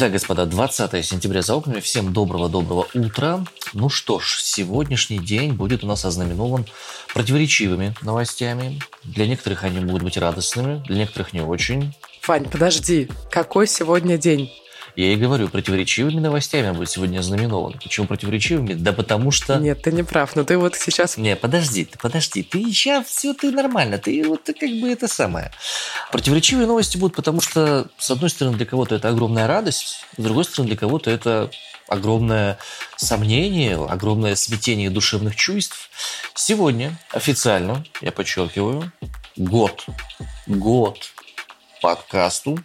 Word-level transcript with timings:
Итак, 0.00 0.12
господа, 0.12 0.46
20 0.46 1.04
сентября 1.04 1.42
за 1.42 1.56
окнами. 1.56 1.80
Всем 1.80 2.12
доброго-доброго 2.12 2.86
утра. 2.94 3.44
Ну 3.72 3.88
что 3.88 4.20
ж, 4.20 4.38
сегодняшний 4.40 5.18
день 5.18 5.54
будет 5.54 5.82
у 5.82 5.88
нас 5.88 6.04
ознаменован 6.04 6.66
противоречивыми 7.12 7.96
новостями. 8.02 8.78
Для 9.02 9.26
некоторых 9.26 9.64
они 9.64 9.80
могут 9.80 10.04
быть 10.04 10.16
радостными, 10.16 10.84
для 10.86 10.98
некоторых 10.98 11.32
не 11.32 11.40
очень. 11.40 11.96
Вань, 12.28 12.48
подожди, 12.48 13.08
какой 13.28 13.66
сегодня 13.66 14.16
день? 14.18 14.52
Я 14.98 15.12
и 15.12 15.16
говорю, 15.16 15.48
противоречивыми 15.48 16.18
новостями 16.18 16.72
будет 16.72 16.90
сегодня 16.90 17.22
знаменован. 17.22 17.74
Почему 17.80 18.08
противоречивыми? 18.08 18.74
Да 18.74 18.92
потому 18.92 19.30
что... 19.30 19.54
Нет, 19.54 19.80
ты 19.80 19.92
не 19.92 20.02
прав, 20.02 20.34
но 20.34 20.42
ты 20.42 20.58
вот 20.58 20.74
сейчас... 20.74 21.16
Не, 21.16 21.36
подожди, 21.36 21.84
ты 21.84 21.96
подожди, 21.96 22.42
ты 22.42 22.64
сейчас 22.64 23.06
все, 23.06 23.32
ты 23.32 23.52
нормально, 23.52 23.98
ты 23.98 24.26
вот 24.26 24.42
ты 24.42 24.54
как 24.54 24.68
бы 24.80 24.90
это 24.90 25.06
самое. 25.06 25.52
Противоречивые 26.10 26.66
новости 26.66 26.96
будут, 26.96 27.14
потому 27.14 27.40
что, 27.40 27.86
с 27.96 28.10
одной 28.10 28.28
стороны, 28.28 28.56
для 28.56 28.66
кого-то 28.66 28.96
это 28.96 29.10
огромная 29.10 29.46
радость, 29.46 30.04
с 30.16 30.20
другой 30.20 30.42
стороны, 30.42 30.70
для 30.70 30.76
кого-то 30.76 31.12
это 31.12 31.48
огромное 31.86 32.58
сомнение, 32.96 33.76
огромное 33.76 34.34
смятение 34.34 34.90
душевных 34.90 35.36
чувств. 35.36 35.90
Сегодня 36.34 36.98
официально, 37.12 37.84
я 38.00 38.10
подчеркиваю, 38.10 38.90
год, 39.36 39.86
год 40.48 40.98
подкасту 41.80 42.58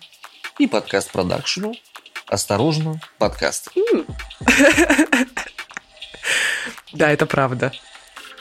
и 0.57 0.65
подкаст-продакшену 0.65 1.75
Осторожно, 2.33 2.99
подкаст. 3.19 3.69
Да, 6.93 7.11
это 7.11 7.25
правда. 7.25 7.71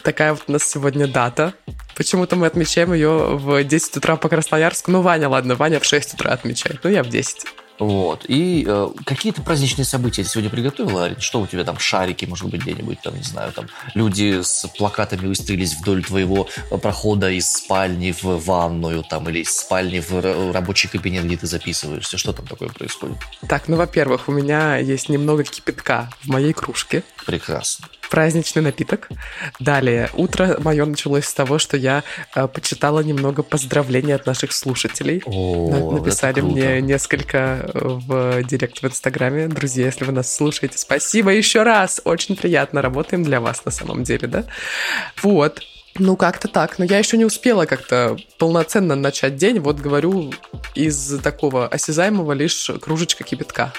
Такая 0.02 0.32
вот 0.32 0.44
у 0.46 0.52
нас 0.52 0.62
сегодня 0.62 1.06
дата. 1.06 1.54
Почему-то 1.96 2.36
мы 2.36 2.46
отмечаем 2.46 2.92
ее 2.92 3.36
в 3.36 3.64
10 3.64 3.96
утра 3.96 4.16
по 4.16 4.28
Красноярску. 4.28 4.90
Ну, 4.90 5.00
Ваня, 5.00 5.28
ладно, 5.30 5.54
Ваня 5.54 5.80
в 5.80 5.84
6 5.84 6.14
утра 6.14 6.32
отмечает. 6.32 6.80
Ну, 6.84 6.90
я 6.90 7.02
в 7.02 7.08
10. 7.08 7.46
Вот. 7.78 8.24
И 8.28 8.64
э, 8.66 8.88
какие-то 9.04 9.42
праздничные 9.42 9.84
события 9.84 10.24
сегодня 10.24 10.50
приготовила? 10.50 11.18
Что 11.18 11.40
у 11.40 11.46
тебя 11.46 11.64
там, 11.64 11.78
шарики, 11.78 12.24
может 12.24 12.48
быть, 12.48 12.62
где-нибудь, 12.62 13.00
там, 13.00 13.16
не 13.16 13.22
знаю, 13.22 13.52
там, 13.52 13.66
люди 13.94 14.40
с 14.42 14.68
плакатами 14.78 15.26
выстроились 15.26 15.74
вдоль 15.74 16.04
твоего 16.04 16.48
прохода 16.82 17.30
из 17.30 17.50
спальни 17.50 18.12
в 18.12 18.24
ванную, 18.44 19.02
там, 19.02 19.28
или 19.28 19.40
из 19.40 19.56
спальни 19.56 20.00
в 20.00 20.52
рабочий 20.52 20.88
кабинет, 20.88 21.24
где 21.24 21.36
ты 21.36 21.46
записываешься. 21.46 22.18
Что 22.18 22.32
там 22.32 22.46
такое 22.46 22.68
происходит? 22.68 23.16
Так, 23.48 23.68
ну, 23.68 23.76
во-первых, 23.76 24.28
у 24.28 24.32
меня 24.32 24.76
есть 24.76 25.08
немного 25.08 25.44
кипятка 25.44 26.10
в 26.22 26.28
моей 26.28 26.52
кружке. 26.52 27.02
Прекрасно 27.26 27.88
праздничный 28.12 28.60
напиток. 28.60 29.08
Далее, 29.58 30.10
утро 30.12 30.58
мое 30.58 30.84
началось 30.84 31.24
с 31.24 31.32
того, 31.32 31.58
что 31.58 31.78
я 31.78 32.04
э, 32.34 32.46
почитала 32.46 33.00
немного 33.00 33.42
поздравлений 33.42 34.14
от 34.14 34.26
наших 34.26 34.52
слушателей. 34.52 35.22
О, 35.24 35.92
Написали 35.92 36.42
мне 36.42 36.82
несколько 36.82 37.38
э, 37.38 37.70
в 37.72 38.42
директ 38.42 38.82
в 38.82 38.86
Инстаграме. 38.86 39.48
Друзья, 39.48 39.86
если 39.86 40.04
вы 40.04 40.12
нас 40.12 40.30
слушаете, 40.30 40.76
спасибо 40.76 41.30
еще 41.30 41.62
раз. 41.62 42.02
Очень 42.04 42.36
приятно. 42.36 42.82
Работаем 42.82 43.24
для 43.24 43.40
вас 43.40 43.64
на 43.64 43.70
самом 43.70 44.04
деле, 44.04 44.28
да? 44.28 44.44
Вот. 45.22 45.62
Ну, 45.98 46.16
как-то 46.16 46.48
так. 46.48 46.78
Но 46.78 46.84
я 46.84 46.98
еще 46.98 47.16
не 47.16 47.24
успела 47.24 47.64
как-то 47.64 48.18
полноценно 48.36 48.94
начать 48.94 49.36
день. 49.36 49.58
Вот 49.58 49.78
говорю, 49.78 50.34
из 50.74 51.18
такого 51.20 51.66
осязаемого 51.66 52.32
лишь 52.32 52.70
кружечка 52.82 53.24
кипятка. 53.24 53.72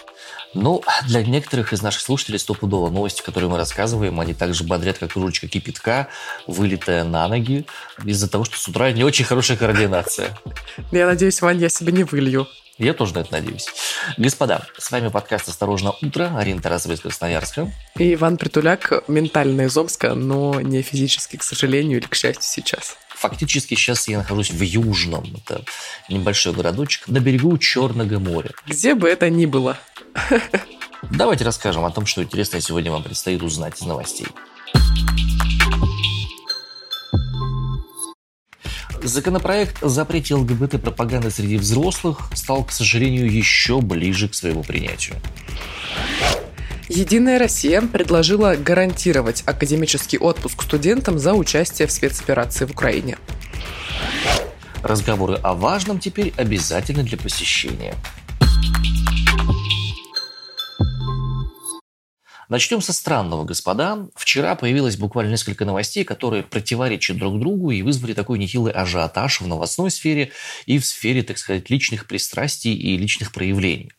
Ну, 0.54 0.84
для 1.08 1.24
некоторых 1.24 1.74
из 1.74 1.82
наших 1.82 2.02
слушателей 2.02 2.40
стопудово 2.40 2.90
новости, 2.90 3.22
которые 3.22 3.50
мы 3.50 3.58
рассказываем, 3.58 4.20
они 4.20 4.34
также 4.34 4.64
бодрят, 4.64 4.98
как 4.98 5.14
кружечка 5.14 5.48
кипятка, 5.48 6.08
вылитая 6.48 7.04
на 7.04 7.28
ноги, 7.28 7.66
из-за 8.04 8.30
того, 8.30 8.44
что 8.46 8.58
с 8.58 8.68
утра 8.68 8.92
не 8.92 9.04
очень 9.04 9.26
хорошая 9.26 9.58
координация. 9.58 10.38
Я 10.92 11.08
надеюсь, 11.08 11.42
Вань, 11.42 11.60
я 11.60 11.70
себе 11.70 11.92
не 11.92 12.04
вылью. 12.04 12.48
Я 12.80 12.94
тоже 12.94 13.14
на 13.14 13.20
это 13.20 13.34
надеюсь. 13.34 13.68
Господа, 14.18 14.66
с 14.80 14.90
вами 14.90 15.10
подкаст 15.10 15.48
«Осторожно, 15.48 15.94
утро». 16.02 16.36
Арина 16.36 16.60
Тарасова 16.60 16.94
из 16.94 17.02
Красноярска. 17.02 17.72
И 18.00 18.16
Иван 18.16 18.38
Притуляк, 18.38 19.04
ментально 19.08 19.62
из 19.62 19.78
Омска, 19.78 20.16
но 20.16 20.60
не 20.60 20.82
физически, 20.82 21.38
к 21.38 21.44
сожалению, 21.44 22.00
или 22.00 22.08
к 22.08 22.16
счастью, 22.16 22.44
сейчас. 22.44 22.98
Фактически 23.10 23.76
сейчас 23.76 24.08
я 24.08 24.18
нахожусь 24.18 24.50
в 24.50 24.62
Южном. 24.62 25.36
Это 25.46 25.64
небольшой 26.10 26.54
городочек 26.54 27.08
на 27.08 27.20
берегу 27.20 27.58
Черного 27.60 28.18
моря. 28.18 28.52
Где 28.66 28.96
бы 28.96 29.08
это 29.08 29.30
ни 29.30 29.46
было. 29.46 29.78
Давайте 31.12 31.46
расскажем 31.46 31.86
о 31.86 31.92
том, 31.92 32.08
что 32.08 32.24
интересное 32.24 32.60
сегодня 32.60 32.92
вам 32.92 33.04
предстоит 33.04 33.44
узнать 33.44 33.80
из 33.80 33.86
новостей. 33.86 34.28
Законопроект 39.04 39.84
о 39.84 39.90
запрете 39.90 40.36
ЛГБТ-пропаганды 40.36 41.30
среди 41.30 41.58
взрослых 41.58 42.30
стал, 42.34 42.64
к 42.64 42.72
сожалению, 42.72 43.30
еще 43.30 43.82
ближе 43.82 44.30
к 44.30 44.34
своему 44.34 44.64
принятию. 44.64 45.18
Единая 46.88 47.38
Россия 47.38 47.82
предложила 47.82 48.56
гарантировать 48.56 49.44
академический 49.46 50.18
отпуск 50.18 50.64
студентам 50.64 51.20
за 51.20 51.34
участие 51.34 51.88
в 51.88 51.92
спецоперации 51.92 52.66
в 52.66 52.72
Украине. 52.72 53.18
Разговоры 54.82 55.36
о 55.36 55.54
важном 55.54 56.00
теперь 56.00 56.34
обязательны 56.38 57.04
для 57.04 57.18
посещения. 57.18 57.96
Начнем 62.54 62.82
со 62.84 62.94
странного, 62.94 63.46
господа. 63.46 64.06
Вчера 64.14 64.54
появилось 64.54 64.96
буквально 64.96 65.32
несколько 65.32 65.66
новостей, 65.66 66.04
которые 66.04 66.44
противоречат 66.44 67.18
друг 67.18 67.40
другу 67.40 67.72
и 67.72 67.82
вызвали 67.82 68.14
такой 68.14 68.38
нехилый 68.38 68.72
ажиотаж 68.72 69.42
в 69.42 69.48
новостной 69.48 69.90
сфере 69.90 70.32
и 70.68 70.78
в 70.78 70.86
сфере, 70.86 71.24
так 71.24 71.40
сказать, 71.40 71.72
личных 71.72 72.06
пристрастий 72.06 72.76
и 72.76 72.96
личных 72.96 73.32
проявлений. 73.32 73.92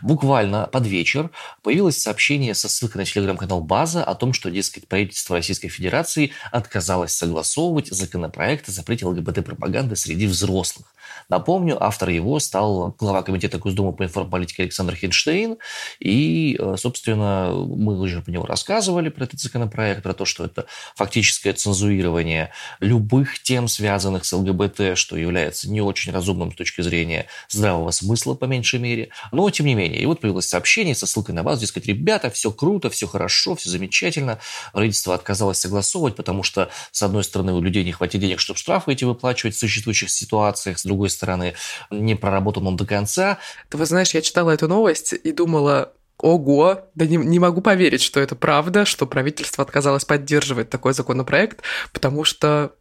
Буквально 0.00 0.66
под 0.66 0.86
вечер 0.86 1.30
появилось 1.62 2.00
сообщение 2.00 2.54
со 2.54 2.68
ссылкой 2.68 3.00
на 3.00 3.04
телеграм-канал 3.04 3.60
«База» 3.60 4.04
о 4.04 4.14
том, 4.14 4.32
что, 4.32 4.50
дескать, 4.50 4.88
правительство 4.88 5.36
Российской 5.36 5.68
Федерации 5.68 6.32
отказалось 6.50 7.12
согласовывать 7.12 7.88
законопроект 7.88 8.68
о 8.68 8.72
запрете 8.72 9.06
ЛГБТ-пропаганды 9.06 9.96
среди 9.96 10.26
взрослых. 10.26 10.86
Напомню, 11.28 11.82
автор 11.82 12.10
его 12.10 12.38
стал 12.40 12.94
глава 12.98 13.22
комитета 13.22 13.58
Госдумы 13.58 13.92
по 13.92 14.04
информполитике 14.04 14.64
Александр 14.64 14.94
Хинштейн. 14.94 15.56
И, 16.00 16.56
э, 16.58 16.76
собственно, 16.78 17.52
мы 17.52 17.98
уже 17.98 18.20
про 18.20 18.30
него 18.30 18.44
рассказывали, 18.44 19.08
про 19.08 19.24
этот 19.24 19.40
законопроект, 19.40 20.02
про 20.02 20.14
то, 20.14 20.24
что 20.24 20.44
это 20.44 20.66
фактическое 20.94 21.52
цензурирование 21.52 22.52
любых 22.80 23.42
тем, 23.42 23.68
связанных 23.68 24.24
с 24.24 24.32
ЛГБТ, 24.32 24.96
что 24.96 25.16
является 25.16 25.70
не 25.70 25.80
очень 25.80 26.12
разумным 26.12 26.52
с 26.52 26.56
точки 26.56 26.82
зрения 26.82 27.26
здравого 27.48 27.90
смысла, 27.90 28.34
по 28.34 28.44
меньшей 28.44 28.80
мере. 28.80 29.08
Но, 29.30 29.50
тем 29.52 29.66
не 29.66 29.74
менее, 29.74 30.00
и 30.00 30.06
вот 30.06 30.20
появилось 30.20 30.48
сообщение 30.48 30.94
со 30.94 31.06
ссылкой 31.06 31.34
на 31.34 31.42
базу, 31.42 31.60
дескать, 31.60 31.86
ребята, 31.86 32.30
все 32.30 32.50
круто, 32.50 32.90
все 32.90 33.06
хорошо, 33.06 33.54
все 33.54 33.70
замечательно. 33.70 34.38
Правительство 34.72 35.14
отказалось 35.14 35.58
согласовывать, 35.58 36.16
потому 36.16 36.42
что, 36.42 36.70
с 36.90 37.02
одной 37.02 37.24
стороны, 37.24 37.52
у 37.52 37.60
людей 37.60 37.84
не 37.84 37.92
хватит 37.92 38.20
денег, 38.20 38.40
чтобы 38.40 38.58
штрафы 38.58 38.92
эти 38.92 39.04
выплачивать 39.04 39.54
в 39.54 39.58
существующих 39.58 40.10
ситуациях, 40.10 40.78
с 40.78 40.84
другой 40.84 41.10
стороны, 41.10 41.54
не 41.90 42.14
проработан 42.14 42.66
он 42.66 42.76
до 42.76 42.86
конца. 42.86 43.38
Ты 43.68 43.76
вот 43.76 43.88
знаешь, 43.88 44.14
я 44.14 44.22
читала 44.22 44.50
эту 44.50 44.68
новость 44.68 45.12
и 45.12 45.32
думала, 45.32 45.92
Ого, 46.18 46.88
да 46.94 47.06
не, 47.06 47.16
не 47.16 47.40
могу 47.40 47.60
поверить, 47.60 48.00
что 48.00 48.20
это 48.20 48.36
правда, 48.36 48.84
что 48.84 49.06
правительство 49.06 49.64
отказалось 49.64 50.04
поддерживать 50.04 50.70
такой 50.70 50.94
законопроект, 50.94 51.62
потому 51.92 52.22
что, 52.22 52.76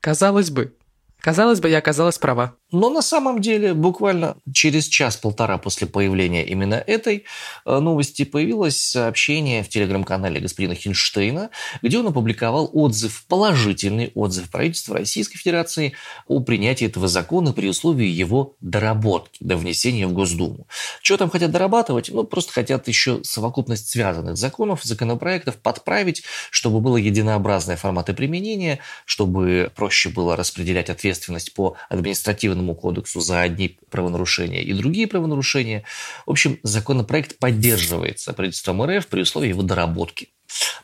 казалось 0.00 0.50
бы, 0.50 0.74
казалось 1.20 1.60
бы, 1.60 1.68
я 1.68 1.78
оказалась 1.78 2.16
права. 2.16 2.54
Но 2.78 2.90
на 2.90 3.00
самом 3.00 3.40
деле 3.40 3.72
буквально 3.72 4.36
через 4.52 4.86
час-полтора 4.86 5.56
после 5.56 5.86
появления 5.86 6.44
именно 6.44 6.74
этой 6.74 7.24
э, 7.64 7.78
новости 7.78 8.26
появилось 8.26 8.78
сообщение 8.78 9.62
в 9.62 9.70
телеграм-канале 9.70 10.40
господина 10.40 10.74
Хинштейна, 10.74 11.48
где 11.80 11.98
он 11.98 12.06
опубликовал 12.06 12.68
отзыв, 12.74 13.24
положительный 13.28 14.12
отзыв 14.14 14.50
правительства 14.50 14.98
Российской 14.98 15.38
Федерации 15.38 15.94
о 16.28 16.40
принятии 16.40 16.86
этого 16.86 17.08
закона 17.08 17.54
при 17.54 17.66
условии 17.70 18.08
его 18.08 18.56
доработки 18.60 19.38
до 19.40 19.56
внесения 19.56 20.06
в 20.06 20.12
Госдуму. 20.12 20.66
Что 21.00 21.16
там 21.16 21.30
хотят 21.30 21.52
дорабатывать? 21.52 22.10
Ну, 22.12 22.24
просто 22.24 22.52
хотят 22.52 22.88
еще 22.88 23.20
совокупность 23.24 23.88
связанных 23.88 24.36
законов, 24.36 24.84
законопроектов 24.84 25.56
подправить, 25.56 26.24
чтобы 26.50 26.80
было 26.80 26.98
единообразное 26.98 27.78
форматы 27.78 28.12
применения, 28.12 28.80
чтобы 29.06 29.72
проще 29.74 30.10
было 30.10 30.36
распределять 30.36 30.90
ответственность 30.90 31.54
по 31.54 31.74
административным 31.88 32.65
Уголовному 32.66 32.74
кодексу 32.74 33.20
за 33.20 33.42
одни 33.42 33.78
правонарушения 33.90 34.62
и 34.62 34.72
другие 34.72 35.06
правонарушения. 35.06 35.84
В 36.26 36.30
общем, 36.30 36.58
законопроект 36.62 37.38
поддерживается 37.38 38.32
правительством 38.32 38.82
РФ 38.82 39.06
при 39.06 39.22
условии 39.22 39.48
его 39.48 39.62
доработки. 39.62 40.28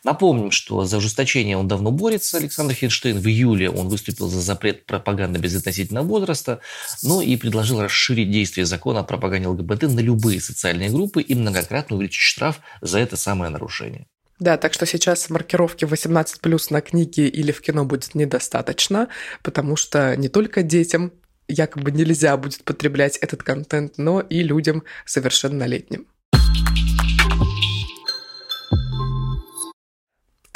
Напомним, 0.03 0.51
что 0.51 0.85
за 0.85 0.97
ужесточение 0.97 1.57
он 1.57 1.67
давно 1.67 1.91
борется. 1.91 2.37
Александр 2.37 2.73
Хинштейн 2.73 3.17
в 3.17 3.25
июле 3.27 3.69
он 3.69 3.87
выступил 3.87 4.27
за 4.27 4.41
запрет 4.41 4.85
пропаганды 4.85 5.39
безотносительного 5.39 6.05
возраста, 6.05 6.59
ну 7.01 7.21
и 7.21 7.37
предложил 7.37 7.81
расширить 7.81 8.31
действие 8.31 8.65
закона 8.65 8.99
о 8.99 9.03
пропаганде 9.03 9.47
ЛГБТ 9.47 9.83
на 9.83 10.01
любые 10.01 10.41
социальные 10.41 10.89
группы 10.89 11.21
и 11.21 11.35
многократно 11.35 11.95
увеличить 11.95 12.21
штраф 12.21 12.59
за 12.81 12.99
это 12.99 13.15
самое 13.15 13.51
нарушение. 13.51 14.05
Да, 14.39 14.57
так 14.57 14.73
что 14.73 14.85
сейчас 14.85 15.29
маркировки 15.29 15.85
18+, 15.85 16.67
на 16.69 16.81
книге 16.81 17.27
или 17.27 17.51
в 17.53 17.61
кино 17.61 17.85
будет 17.85 18.13
недостаточно, 18.13 19.07
потому 19.41 19.77
что 19.77 20.17
не 20.17 20.27
только 20.27 20.63
детям 20.63 21.13
якобы 21.47 21.91
нельзя 21.91 22.35
будет 22.37 22.63
потреблять 22.63 23.17
этот 23.17 23.43
контент, 23.43 23.97
но 23.97 24.21
и 24.21 24.43
людям 24.43 24.83
совершеннолетним. 25.05 26.07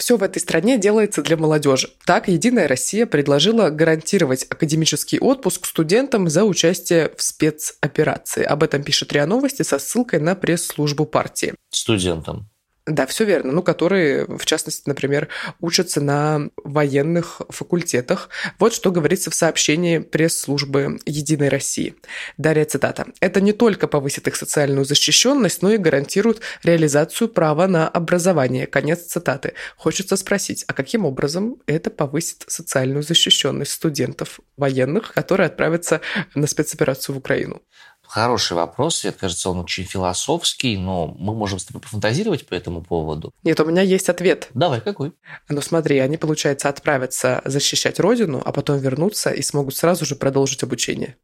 Все 0.08 0.16
в 0.16 0.24
этой 0.24 0.40
стране 0.40 0.78
делается 0.78 1.22
для 1.22 1.36
молодежи. 1.36 1.90
Так, 2.06 2.30
«Единая 2.30 2.68
Россия» 2.70 3.06
предложила 3.06 3.70
гарантировать 3.70 4.46
академический 4.50 5.20
отпуск 5.20 5.66
студентам 5.66 6.30
за 6.30 6.46
участие 6.46 7.12
в 7.18 7.22
спецоперации. 7.22 8.44
Об 8.44 8.64
этом 8.64 8.84
пишет 8.84 9.12
РИА 9.12 9.26
Новости 9.26 9.64
со 9.64 9.80
ссылкой 9.80 10.22
на 10.22 10.36
пресс-службу 10.36 11.06
партии. 11.06 11.56
Студентам. 11.72 12.50
Да, 12.88 13.06
все 13.06 13.26
верно. 13.26 13.52
Ну, 13.52 13.64
которые, 13.64 14.26
в 14.26 14.46
частности, 14.46 14.84
например, 14.86 15.28
учатся 15.60 16.00
на 16.00 16.50
военных 16.64 17.42
факультетах. 17.50 18.30
Вот 18.60 18.74
что 18.74 18.94
говорится 18.94 19.30
в 19.30 19.36
сообщении 19.36 20.00
пресс-службы 20.00 21.00
«Единой 21.06 21.50
России». 21.50 21.96
Далее 22.38 22.64
цитата. 22.64 23.08
«Это 23.20 23.42
не 23.42 23.52
только 23.52 23.90
повысит 23.90 24.30
их 24.30 24.38
социальную 24.38 24.86
защищенность, 24.86 25.62
но 25.62 25.72
и 25.72 25.78
гарантирует 25.78 26.40
реализацию 26.64 27.28
права 27.28 27.68
на 27.68 27.90
образование». 27.90 28.68
Конец 28.68 29.02
цитаты. 29.02 29.54
Хочется 29.76 30.16
спросить, 30.16 30.64
а 30.68 30.74
каким 30.74 31.04
образом 31.04 31.58
это 31.68 31.90
повысит 31.90 32.46
социальную 32.48 33.04
защищенность 33.04 33.72
студентов 33.72 34.40
военных, 34.56 35.12
которые 35.12 35.48
отправятся 35.48 36.00
на 36.36 36.48
спецоперацию 36.48 37.16
в 37.16 37.18
Украину? 37.18 37.62
Хороший 38.08 38.54
вопрос. 38.54 39.04
Мне 39.04 39.12
кажется, 39.12 39.50
он 39.50 39.60
очень 39.60 39.84
философский, 39.84 40.78
но 40.78 41.08
мы 41.20 41.34
можем 41.34 41.60
с 41.60 41.66
тобой 41.66 41.82
пофантазировать 41.82 42.48
по 42.48 42.54
этому 42.54 42.82
поводу. 42.82 43.34
Нет, 43.44 43.60
у 43.60 43.66
меня 43.66 43.82
есть 43.82 44.10
ответ. 44.10 44.50
Давай, 44.54 44.82
какой? 44.82 45.12
Ну 45.50 45.62
смотри, 45.62 46.00
они, 46.00 46.18
получается, 46.18 46.70
отправятся 46.70 47.42
защищать 47.46 48.00
родину, 48.00 48.42
а 48.44 48.52
потом 48.52 48.80
вернутся 48.80 49.32
и 49.32 49.42
смогут 49.42 49.76
сразу 49.76 50.06
же 50.06 50.16
продолжить 50.16 50.64
обучение. 50.64 51.18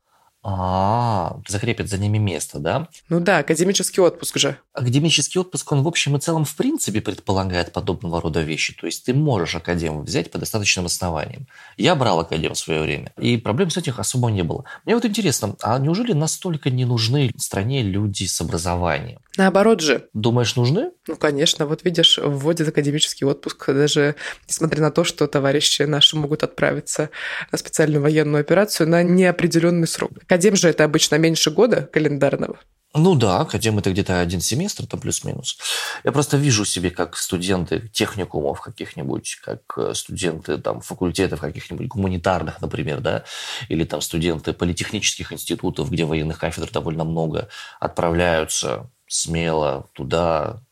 А, 0.43 1.39
закрепит 1.47 1.89
за 1.89 1.97
ними 1.97 2.17
место, 2.17 2.59
да? 2.59 2.89
Ну 3.07 3.21
да, 3.21 3.39
академический 3.39 4.03
отпуск 4.03 4.37
же. 4.37 4.57
Академический 4.73 5.39
отпуск, 5.39 5.71
он 5.71 5.83
в 5.83 5.87
общем 5.87 6.17
и 6.17 6.19
целом 6.19 6.43
в 6.43 6.55
принципе 6.55 6.99
предполагает 6.99 7.71
подобного 7.71 8.21
рода 8.21 8.41
вещи. 8.41 8.75
То 8.75 8.85
есть 8.85 9.05
ты 9.05 9.13
можешь 9.13 9.55
академ 9.55 10.03
взять 10.03 10.31
по 10.31 10.37
достаточным 10.37 10.85
основаниям. 10.85 11.47
Я 11.77 11.95
брал 11.95 12.19
академ 12.19 12.53
в 12.53 12.57
свое 12.57 12.81
время, 12.81 13.13
и 13.17 13.37
проблем 13.37 13.69
с 13.69 13.77
этим 13.77 13.93
особо 13.97 14.29
не 14.31 14.43
было. 14.43 14.65
Мне 14.85 14.95
вот 14.95 15.05
интересно, 15.05 15.55
а 15.61 15.79
неужели 15.79 16.11
настолько 16.11 16.69
не 16.69 16.83
нужны 16.83 17.31
стране 17.37 17.81
люди 17.81 18.25
с 18.25 18.41
образованием? 18.41 19.19
Наоборот 19.37 19.81
же. 19.81 20.09
Думаешь, 20.13 20.55
нужны? 20.55 20.91
Ну, 21.07 21.15
конечно. 21.15 21.65
Вот 21.65 21.83
видишь, 21.83 22.19
вводят 22.21 22.67
академический 22.67 23.25
отпуск, 23.25 23.65
даже 23.67 24.15
несмотря 24.47 24.81
на 24.81 24.91
то, 24.91 25.03
что 25.03 25.25
товарищи 25.27 25.83
наши 25.83 26.15
могут 26.15 26.43
отправиться 26.43 27.09
на 27.51 27.57
специальную 27.57 28.01
военную 28.01 28.41
операцию 28.41 28.87
на 28.87 29.01
неопределенный 29.01 29.87
срок. 29.87 30.11
Академ 30.33 30.55
же 30.55 30.67
это 30.67 30.83
обычно 30.83 31.17
меньше 31.17 31.51
года 31.51 31.83
календарного. 31.83 32.57
Ну 32.95 33.13
да, 33.13 33.41
академ 33.41 33.77
это 33.77 33.91
где-то 33.91 34.19
один 34.19 34.41
семестр, 34.41 34.87
там 34.87 34.99
плюс-минус. 34.99 35.59
Я 36.03 36.11
просто 36.11 36.37
вижу 36.37 36.65
себе, 36.65 36.89
как 36.89 37.17
студенты 37.17 37.87
техникумов 37.89 38.59
каких-нибудь, 38.61 39.39
как 39.43 39.61
э, 39.77 39.93
студенты 39.93 40.57
там 40.57 40.81
факультетов 40.81 41.39
каких-нибудь 41.39 41.87
гуманитарных, 41.87 42.61
например, 42.61 42.99
да, 42.99 43.25
или 43.69 43.83
там 43.83 44.01
студенты 44.01 44.53
политехнических 44.53 45.31
институтов, 45.31 45.91
где 45.91 46.03
военных 46.03 46.39
кафедр 46.39 46.71
довольно 46.71 47.03
много, 47.03 47.47
отправляются 47.79 48.89
смело 49.07 49.87
туда, 49.93 50.63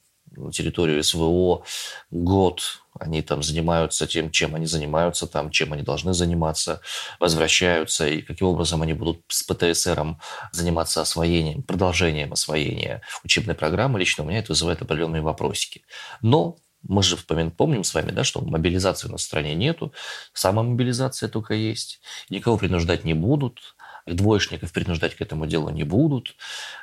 территорию 0.51 1.03
СВО, 1.03 1.63
год 2.09 2.81
они 2.99 3.21
там 3.21 3.41
занимаются 3.41 4.07
тем, 4.07 4.31
чем 4.31 4.55
они 4.55 4.65
занимаются 4.65 5.27
там, 5.27 5.49
чем 5.49 5.73
они 5.73 5.81
должны 5.81 6.13
заниматься, 6.13 6.81
возвращаются, 7.19 8.07
и 8.07 8.21
каким 8.21 8.47
образом 8.47 8.81
они 8.81 8.93
будут 8.93 9.21
с 9.27 9.43
ПТСРом 9.43 10.19
заниматься 10.51 11.01
освоением, 11.01 11.63
продолжением 11.63 12.33
освоения 12.33 13.01
учебной 13.23 13.55
программы, 13.55 13.99
лично 13.99 14.23
у 14.23 14.27
меня 14.27 14.39
это 14.39 14.51
вызывает 14.51 14.81
определенные 14.81 15.21
вопросики. 15.21 15.83
Но 16.21 16.57
мы 16.83 17.03
же 17.03 17.15
помним 17.17 17.83
с 17.83 17.93
вами, 17.93 18.11
да, 18.11 18.23
что 18.23 18.41
мобилизации 18.41 19.07
у 19.07 19.11
нас 19.11 19.21
в 19.21 19.25
стране 19.25 19.55
нету, 19.55 19.93
самомобилизация 20.33 21.29
только 21.29 21.53
есть, 21.53 22.01
никого 22.29 22.57
принуждать 22.57 23.05
не 23.05 23.13
будут, 23.13 23.75
двоечников 24.05 24.71
принуждать 24.71 25.15
к 25.15 25.21
этому 25.21 25.45
делу 25.45 25.69
не 25.69 25.83
будут, 25.83 26.35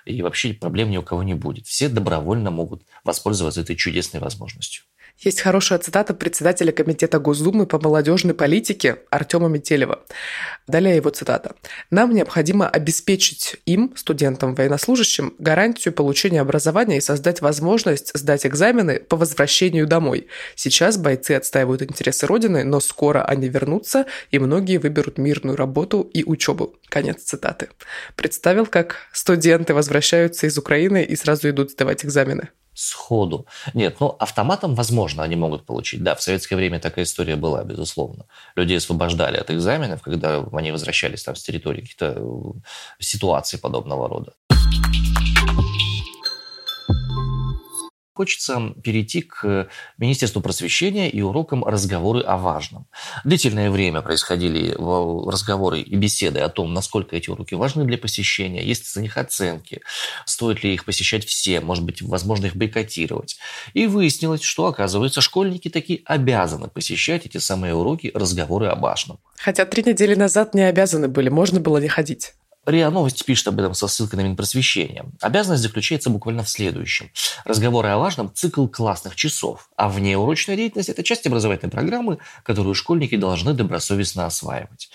и 0.05 0.23
вообще 0.23 0.55
проблем 0.55 0.91
ни 0.91 0.97
у 0.97 1.03
кого 1.03 1.23
не 1.23 1.35
будет. 1.35 1.67
Все 1.67 1.89
добровольно 1.89 2.51
могут 2.51 2.83
воспользоваться 3.05 3.61
этой 3.61 3.77
чудесной 3.77 4.21
возможностью. 4.21 4.85
Есть 5.21 5.41
хорошая 5.41 5.81
цитата 5.81 6.15
председателя 6.15 6.71
Комитета 6.71 7.19
Госдумы 7.19 7.67
по 7.67 7.81
молодежной 7.81 8.35
политике 8.35 8.99
Артема 9.11 9.49
Метелева. 9.49 10.05
Далее 10.69 10.95
его 10.95 11.11
цитата. 11.11 11.57
«Нам 11.91 12.15
необходимо 12.15 12.69
обеспечить 12.69 13.57
им, 13.67 13.93
студентам, 13.97 14.55
военнослужащим, 14.55 15.35
гарантию 15.41 15.93
получения 15.93 16.41
образования 16.41 16.99
и 16.99 17.01
создать 17.01 17.41
возможность 17.41 18.13
сдать 18.15 18.47
экзамены 18.47 19.01
по 19.01 19.17
возвращению 19.17 19.89
домой. 19.89 20.29
Сейчас 20.55 20.97
бойцы 20.97 21.33
отстаивают 21.33 21.83
интересы 21.83 22.29
Родины, 22.29 22.63
но 22.63 22.79
скоро 22.79 23.25
они 23.25 23.49
вернутся, 23.49 24.07
и 24.31 24.39
многие 24.39 24.77
выберут 24.77 25.19
мирную 25.19 25.57
работу 25.57 26.03
и 26.03 26.23
учебу». 26.23 26.77
Конец 26.89 27.25
цитаты. 27.25 27.71
Представил, 28.15 28.67
как 28.67 29.09
студенты 29.13 29.75
возвращаются 29.75 30.47
из 30.47 30.57
Украины 30.59 31.03
и 31.03 31.17
сразу 31.17 31.51
идут 31.51 31.73
сдавать 31.73 32.05
экзамены 32.05 32.51
сходу. 32.79 33.47
Нет, 33.75 33.97
ну, 34.01 34.15
автоматом, 34.21 34.75
возможно, 34.75 35.25
они 35.25 35.37
могут 35.37 35.67
получить. 35.67 36.03
Да, 36.03 36.15
в 36.15 36.23
советское 36.23 36.55
время 36.55 36.79
такая 36.79 37.05
история 37.05 37.35
была, 37.35 37.65
безусловно. 37.65 38.27
Людей 38.55 38.79
освобождали 38.79 39.37
от 39.37 39.51
экзаменов, 39.51 40.01
когда 40.01 40.45
они 40.53 40.71
возвращались 40.71 41.25
там 41.25 41.35
с 41.35 41.43
территории 41.43 41.81
каких-то 41.81 42.15
э, 42.17 43.01
ситуаций 43.01 43.59
подобного 43.59 44.09
рода. 44.09 44.33
Хочется 48.19 48.75
перейти 48.83 49.23
к 49.23 49.69
Министерству 49.97 50.41
просвещения 50.41 51.09
и 51.09 51.23
урокам 51.23 51.65
разговоры 51.65 52.21
о 52.23 52.37
важном. 52.37 52.89
Длительное 53.23 53.71
время 53.71 54.03
происходили 54.03 54.75
разговоры 55.31 55.83
и 55.83 55.95
беседы 55.95 56.41
о 56.41 56.49
том, 56.49 56.75
насколько 56.75 57.15
эти 57.15 57.31
уроки 57.31 57.55
важны 57.55 57.85
для 57.85 57.97
посещения, 57.97 58.65
есть 58.65 58.83
ли 58.83 58.89
за 58.93 59.03
них 59.03 59.17
оценки, 59.17 59.83
стоит 60.27 60.65
ли 60.65 60.75
их 60.75 60.85
посещать 60.85 61.25
все, 61.27 61.61
может 61.61 61.85
быть, 61.85 62.03
возможно 62.03 62.47
их 62.47 62.57
бойкотировать. 62.57 63.39
И 63.73 63.87
выяснилось, 63.87 64.43
что, 64.43 64.67
оказывается, 64.67 65.21
школьники 65.21 65.69
такие 65.69 66.01
обязаны 66.05 66.67
посещать 66.67 67.25
эти 67.25 67.39
самые 67.39 67.75
уроки 67.75 68.11
разговоры 68.15 68.67
о 68.67 68.75
важном. 68.75 69.21
Хотя 69.37 69.65
три 69.65 69.85
недели 69.85 70.17
назад 70.17 70.55
не 70.55 70.63
обязаны 70.63 71.07
были, 71.07 71.29
можно 71.29 71.61
было 71.61 71.79
не 71.79 71.87
ходить. 71.87 72.35
РИА 72.69 72.91
Новости 72.91 73.25
пишет 73.25 73.49
об 73.49 73.59
этом 73.59 73.73
со 73.73 73.89
ссылкой 73.89 74.19
на 74.19 74.27
Минпросвещение. 74.27 75.07
Обязанность 75.23 75.63
заключается 75.63 76.11
буквально 76.11 76.43
в 76.43 76.51
следующем. 76.51 77.11
Разговоры 77.47 77.89
о 77.89 77.99
важном– 77.99 78.31
цикл 78.35 78.67
классных 78.67 79.17
часов, 79.17 79.71
а 79.75 79.89
внеурочная 79.89 80.55
деятельность– 80.55 80.89
это 80.91 81.03
часть 81.03 81.27
образовательной 81.27 81.71
программы, 81.71 82.19
которую 82.43 82.75
школьники 82.75 83.17
должны 83.17 83.55
добросовестно 83.55 84.27
осваивать. 84.27 84.91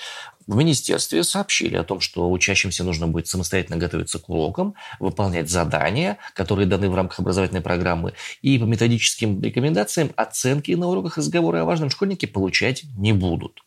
В 0.45 0.55
министерстве 0.55 1.23
сообщили 1.23 1.75
о 1.75 1.83
том, 1.83 1.99
что 1.99 2.29
учащимся 2.29 2.83
нужно 2.83 3.07
будет 3.07 3.27
самостоятельно 3.27 3.77
готовиться 3.77 4.19
к 4.19 4.29
урокам, 4.29 4.75
выполнять 4.99 5.49
задания, 5.49 6.19
которые 6.35 6.67
даны 6.67 6.91
в 6.91 6.95
рамках 6.95 7.21
образовательной 7.21 7.61
программы, 7.61 8.13
и 8.43 8.59
по 8.59 8.65
методическим 8.65 9.41
рекомендациям 9.41 10.11
оценки 10.15 10.71
на 10.73 10.87
уроках 10.87 11.17
разговоры 11.17 11.59
о 11.59 11.65
важном 11.65 11.89
школьники 11.89 12.27
получать 12.27 12.83
не 12.97 13.13
будут. 13.13 13.61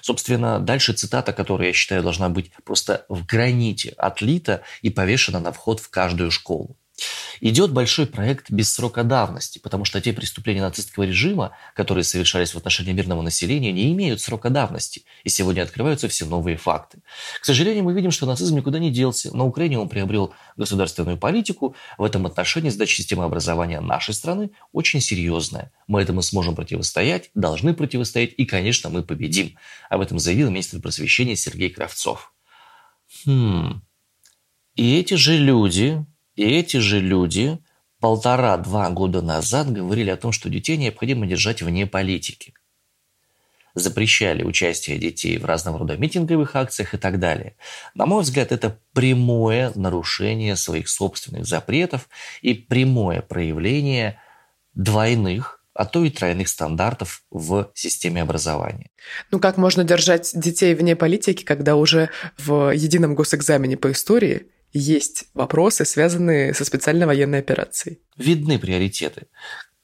Собственно, 0.00 0.58
дальше 0.58 0.92
цитата, 0.92 1.32
которая, 1.32 1.68
я 1.68 1.72
считаю, 1.72 2.02
должна 2.02 2.28
быть 2.28 2.50
просто 2.64 3.06
в 3.08 3.24
граните 3.24 3.90
отлита 3.90 4.62
и 4.82 4.90
повешена 4.90 5.40
на 5.40 5.52
вход 5.52 5.80
в 5.80 5.90
каждую 5.90 6.30
школу. 6.30 6.76
Идет 7.40 7.72
большой 7.72 8.06
проект 8.06 8.50
без 8.50 8.72
срока 8.72 9.02
давности, 9.02 9.58
потому 9.58 9.84
что 9.84 10.00
те 10.00 10.12
преступления 10.12 10.60
нацистского 10.60 11.04
режима, 11.04 11.56
которые 11.74 12.04
совершались 12.04 12.54
в 12.54 12.56
отношении 12.56 12.92
мирного 12.92 13.22
населения, 13.22 13.72
не 13.72 13.92
имеют 13.92 14.20
срока 14.20 14.48
давности, 14.48 15.04
и 15.24 15.28
сегодня 15.28 15.62
открываются 15.62 16.08
все 16.08 16.24
новые 16.24 16.56
факты. 16.56 17.02
К 17.40 17.44
сожалению, 17.44 17.84
мы 17.84 17.94
видим, 17.94 18.10
что 18.10 18.26
нацизм 18.26 18.56
никуда 18.56 18.78
не 18.78 18.90
делся. 18.90 19.36
На 19.36 19.44
Украине 19.44 19.78
он 19.78 19.88
приобрел 19.88 20.32
государственную 20.56 21.18
политику. 21.18 21.74
В 21.98 22.04
этом 22.04 22.26
отношении 22.26 22.70
задача 22.70 22.94
системы 22.94 23.24
образования 23.24 23.80
нашей 23.80 24.14
страны 24.14 24.50
очень 24.72 25.00
серьезная. 25.00 25.72
Мы 25.88 26.00
этому 26.00 26.22
сможем 26.22 26.54
противостоять, 26.54 27.30
должны 27.34 27.74
противостоять, 27.74 28.34
и, 28.36 28.44
конечно, 28.44 28.88
мы 28.88 29.02
победим. 29.02 29.56
Об 29.90 30.00
этом 30.00 30.18
заявил 30.18 30.50
министр 30.50 30.80
просвещения 30.80 31.34
Сергей 31.34 31.70
Кравцов. 31.70 32.32
Хм. 33.26 33.82
И 34.74 34.98
эти 34.98 35.14
же 35.14 35.36
люди, 35.36 36.04
и 36.36 36.44
эти 36.44 36.78
же 36.78 37.00
люди 37.00 37.58
полтора-два 38.00 38.90
года 38.90 39.22
назад 39.22 39.70
говорили 39.72 40.10
о 40.10 40.16
том, 40.16 40.32
что 40.32 40.48
детей 40.48 40.76
необходимо 40.76 41.26
держать 41.26 41.62
вне 41.62 41.86
политики. 41.86 42.54
Запрещали 43.74 44.42
участие 44.42 44.98
детей 44.98 45.38
в 45.38 45.46
разного 45.46 45.78
рода 45.78 45.96
митинговых 45.96 46.56
акциях 46.56 46.94
и 46.94 46.98
так 46.98 47.18
далее. 47.18 47.56
На 47.94 48.04
мой 48.04 48.22
взгляд, 48.22 48.52
это 48.52 48.78
прямое 48.92 49.72
нарушение 49.74 50.56
своих 50.56 50.88
собственных 50.88 51.46
запретов 51.46 52.08
и 52.42 52.52
прямое 52.52 53.22
проявление 53.22 54.20
двойных 54.74 55.62
а 55.74 55.86
то 55.86 56.04
и 56.04 56.10
тройных 56.10 56.48
стандартов 56.48 57.22
в 57.30 57.70
системе 57.74 58.22
образования. 58.22 58.90
Ну 59.30 59.40
как 59.40 59.56
можно 59.56 59.84
держать 59.84 60.30
детей 60.34 60.74
вне 60.74 60.96
политики, 60.96 61.44
когда 61.44 61.76
уже 61.76 62.10
в 62.36 62.70
едином 62.74 63.14
госэкзамене 63.14 63.76
по 63.76 63.90
истории 63.90 64.48
есть 64.72 65.26
вопросы, 65.34 65.84
связанные 65.84 66.54
со 66.54 66.64
специальной 66.64 67.06
военной 67.06 67.38
операцией. 67.40 68.00
Видны 68.16 68.58
приоритеты. 68.58 69.26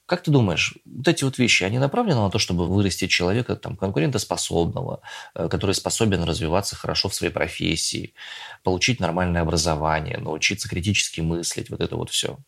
Как 0.09 0.23
ты 0.23 0.31
думаешь, 0.31 0.73
вот 0.85 1.07
эти 1.07 1.23
вот 1.23 1.37
вещи, 1.37 1.63
они 1.63 1.77
направлены 1.77 2.19
на 2.19 2.31
то, 2.31 2.39
чтобы 2.39 2.65
вырастить 2.65 3.11
человека 3.11 3.55
там, 3.55 3.77
конкурентоспособного, 3.77 5.01
э, 5.35 5.47
который 5.49 5.75
способен 5.75 6.23
развиваться 6.23 6.75
хорошо 6.75 7.09
в 7.09 7.13
своей 7.13 7.31
профессии, 7.31 8.15
получить 8.63 8.99
нормальное 8.99 9.43
образование, 9.43 10.17
научиться 10.17 10.67
критически 10.67 11.21
мыслить, 11.21 11.69
вот 11.69 11.81
это 11.81 11.95
вот 11.95 12.09
все? 12.09 12.39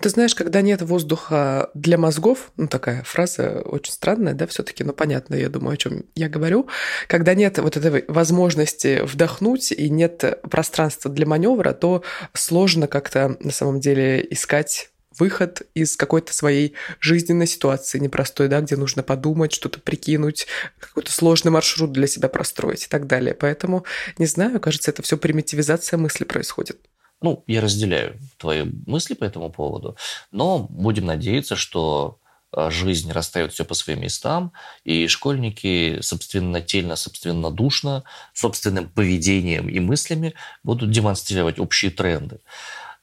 Ты 0.00 0.08
знаешь, 0.08 0.34
когда 0.34 0.62
нет 0.62 0.80
воздуха 0.80 1.68
для 1.74 1.98
мозгов, 1.98 2.52
ну 2.56 2.68
такая 2.68 3.02
фраза 3.02 3.60
очень 3.66 3.92
странная, 3.92 4.32
да, 4.32 4.46
все-таки, 4.46 4.82
но 4.82 4.94
понятно, 4.94 5.34
я 5.34 5.50
думаю, 5.50 5.74
о 5.74 5.76
чем 5.76 6.04
я 6.14 6.30
говорю. 6.30 6.68
Когда 7.06 7.34
нет 7.34 7.58
вот 7.58 7.76
этой 7.76 8.06
возможности 8.08 9.02
вдохнуть 9.02 9.72
и 9.72 9.90
нет 9.90 10.40
пространства 10.50 11.10
для 11.10 11.26
маневра, 11.26 11.74
то 11.74 12.02
сложно 12.32 12.86
как-то 12.86 13.36
на 13.40 13.52
самом 13.52 13.78
деле 13.78 14.26
искать 14.30 14.88
выход 15.18 15.62
из 15.74 15.96
какой-то 15.96 16.32
своей 16.32 16.74
жизненной 17.00 17.46
ситуации 17.46 17.98
непростой, 17.98 18.48
да, 18.48 18.60
где 18.60 18.76
нужно 18.76 19.02
подумать, 19.02 19.52
что-то 19.52 19.80
прикинуть, 19.80 20.46
какой-то 20.78 21.12
сложный 21.12 21.50
маршрут 21.50 21.92
для 21.92 22.06
себя 22.06 22.28
простроить 22.28 22.84
и 22.84 22.88
так 22.88 23.06
далее. 23.06 23.34
Поэтому, 23.34 23.84
не 24.18 24.26
знаю, 24.26 24.60
кажется, 24.60 24.90
это 24.90 25.02
все 25.02 25.16
примитивизация 25.16 25.96
мысли 25.98 26.24
происходит. 26.24 26.78
Ну, 27.22 27.44
я 27.46 27.60
разделяю 27.60 28.18
твои 28.38 28.64
мысли 28.86 29.14
по 29.14 29.24
этому 29.24 29.50
поводу, 29.50 29.96
но 30.30 30.60
будем 30.70 31.04
надеяться, 31.04 31.54
что 31.54 32.18
а, 32.52 32.70
жизнь 32.70 33.12
расставит 33.12 33.52
все 33.52 33.64
по 33.64 33.74
своим 33.74 34.00
местам, 34.00 34.52
и 34.84 35.06
школьники 35.06 35.98
собственно 36.00 36.60
тельно, 36.60 36.96
собственно 36.96 37.50
душно, 37.50 38.04
собственным 38.32 38.88
поведением 38.88 39.68
и 39.68 39.80
мыслями 39.80 40.34
будут 40.64 40.90
демонстрировать 40.90 41.58
общие 41.58 41.90
тренды. 41.90 42.40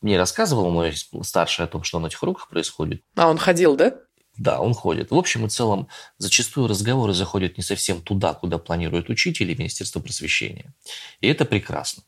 Мне 0.02 0.18
рассказывал 0.18 0.70
мой 0.70 0.94
старший 1.24 1.66
о 1.66 1.68
том, 1.68 1.84
что 1.84 2.00
на 2.00 2.08
этих 2.08 2.22
уроках 2.22 2.50
происходит. 2.50 3.02
А 3.16 3.30
он 3.30 3.38
ходил, 3.38 3.76
да? 3.76 3.96
Да, 4.38 4.60
он 4.62 4.76
ходит. 4.76 5.10
В 5.10 5.16
общем 5.16 5.48
и 5.48 5.50
целом, 5.50 5.88
зачастую 6.20 6.68
разговоры 6.68 7.14
заходят 7.14 7.58
не 7.58 7.64
совсем 7.64 8.02
туда, 8.02 8.36
куда 8.36 8.60
планирует 8.60 9.10
учитель 9.10 9.50
или 9.50 9.58
Министерство 9.58 10.00
просвещения. 10.00 10.76
И 11.22 11.28
это 11.28 11.46
прекрасно. 11.46 12.04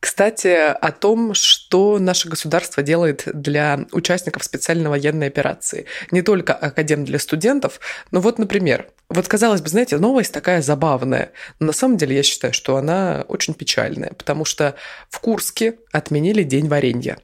Кстати, 0.00 0.48
о 0.48 0.90
том, 0.90 1.32
что 1.32 1.61
наше 1.98 2.28
государство 2.28 2.82
делает 2.82 3.24
для 3.32 3.86
участников 3.92 4.44
специальной 4.44 4.90
военной 4.90 5.28
операции. 5.28 5.86
Не 6.10 6.22
только 6.22 6.54
Академ 6.54 7.04
для 7.04 7.18
студентов, 7.18 7.80
но 8.10 8.20
вот, 8.20 8.38
например, 8.38 8.88
вот, 9.14 9.28
казалось 9.28 9.60
бы, 9.60 9.68
знаете, 9.68 9.98
новость 9.98 10.32
такая 10.32 10.62
забавная, 10.62 11.32
но 11.58 11.66
на 11.66 11.72
самом 11.74 11.98
деле 11.98 12.16
я 12.16 12.22
считаю, 12.22 12.54
что 12.54 12.76
она 12.76 13.26
очень 13.28 13.52
печальная, 13.52 14.12
потому 14.16 14.46
что 14.46 14.74
в 15.10 15.20
Курске 15.20 15.74
отменили 15.92 16.42
День 16.42 16.68
варенья. 16.68 17.18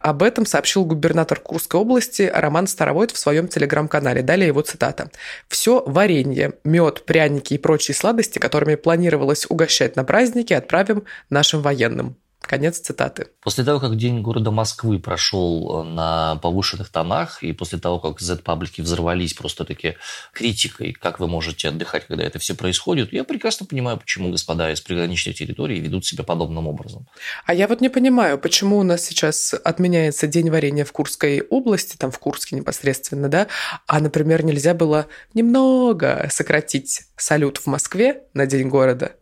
Об 0.00 0.22
этом 0.22 0.44
сообщил 0.44 0.84
губернатор 0.84 1.40
Курской 1.40 1.80
области 1.80 2.30
Роман 2.32 2.66
Старовойт 2.66 3.10
в 3.10 3.16
своем 3.16 3.48
телеграм-канале. 3.48 4.22
Далее 4.22 4.48
его 4.48 4.60
цитата. 4.60 5.10
«Все 5.48 5.82
варенье, 5.86 6.52
мед, 6.62 7.06
пряники 7.06 7.54
и 7.54 7.58
прочие 7.58 7.94
сладости, 7.94 8.38
которыми 8.38 8.74
планировалось 8.74 9.46
угощать 9.48 9.96
на 9.96 10.04
праздники, 10.04 10.52
отправим 10.52 11.04
нашим 11.30 11.62
военным». 11.62 12.19
Конец 12.50 12.80
цитаты. 12.80 13.28
После 13.42 13.62
того, 13.62 13.78
как 13.78 13.96
День 13.96 14.22
города 14.22 14.50
Москвы 14.50 14.98
прошел 14.98 15.84
э, 15.84 15.88
на 15.88 16.34
повышенных 16.42 16.88
тонах, 16.88 17.44
и 17.44 17.52
после 17.52 17.78
того, 17.78 18.00
как 18.00 18.18
Z-паблики 18.18 18.80
взорвались 18.80 19.34
просто-таки 19.34 19.94
критикой, 20.32 20.92
как 20.92 21.20
вы 21.20 21.28
можете 21.28 21.68
отдыхать, 21.68 22.08
когда 22.08 22.24
это 22.24 22.40
все 22.40 22.56
происходит, 22.56 23.12
я 23.12 23.22
прекрасно 23.22 23.66
понимаю, 23.66 23.98
почему 23.98 24.32
господа 24.32 24.72
из 24.72 24.80
приграничной 24.80 25.32
территории 25.32 25.78
ведут 25.78 26.04
себя 26.04 26.24
подобным 26.24 26.66
образом. 26.66 27.06
А 27.46 27.54
я 27.54 27.68
вот 27.68 27.80
не 27.80 27.88
понимаю, 27.88 28.36
почему 28.36 28.78
у 28.78 28.82
нас 28.82 29.04
сейчас 29.04 29.54
отменяется 29.54 30.26
День 30.26 30.50
варенья 30.50 30.84
в 30.84 30.90
Курской 30.90 31.42
области, 31.42 31.96
там 31.96 32.10
в 32.10 32.18
Курске 32.18 32.56
непосредственно, 32.56 33.28
да, 33.28 33.46
а, 33.86 34.00
например, 34.00 34.44
нельзя 34.44 34.74
было 34.74 35.06
немного 35.34 36.26
сократить 36.32 37.02
салют 37.16 37.58
в 37.58 37.68
Москве 37.68 38.24
на 38.34 38.46
День 38.46 38.70
города, 38.70 39.12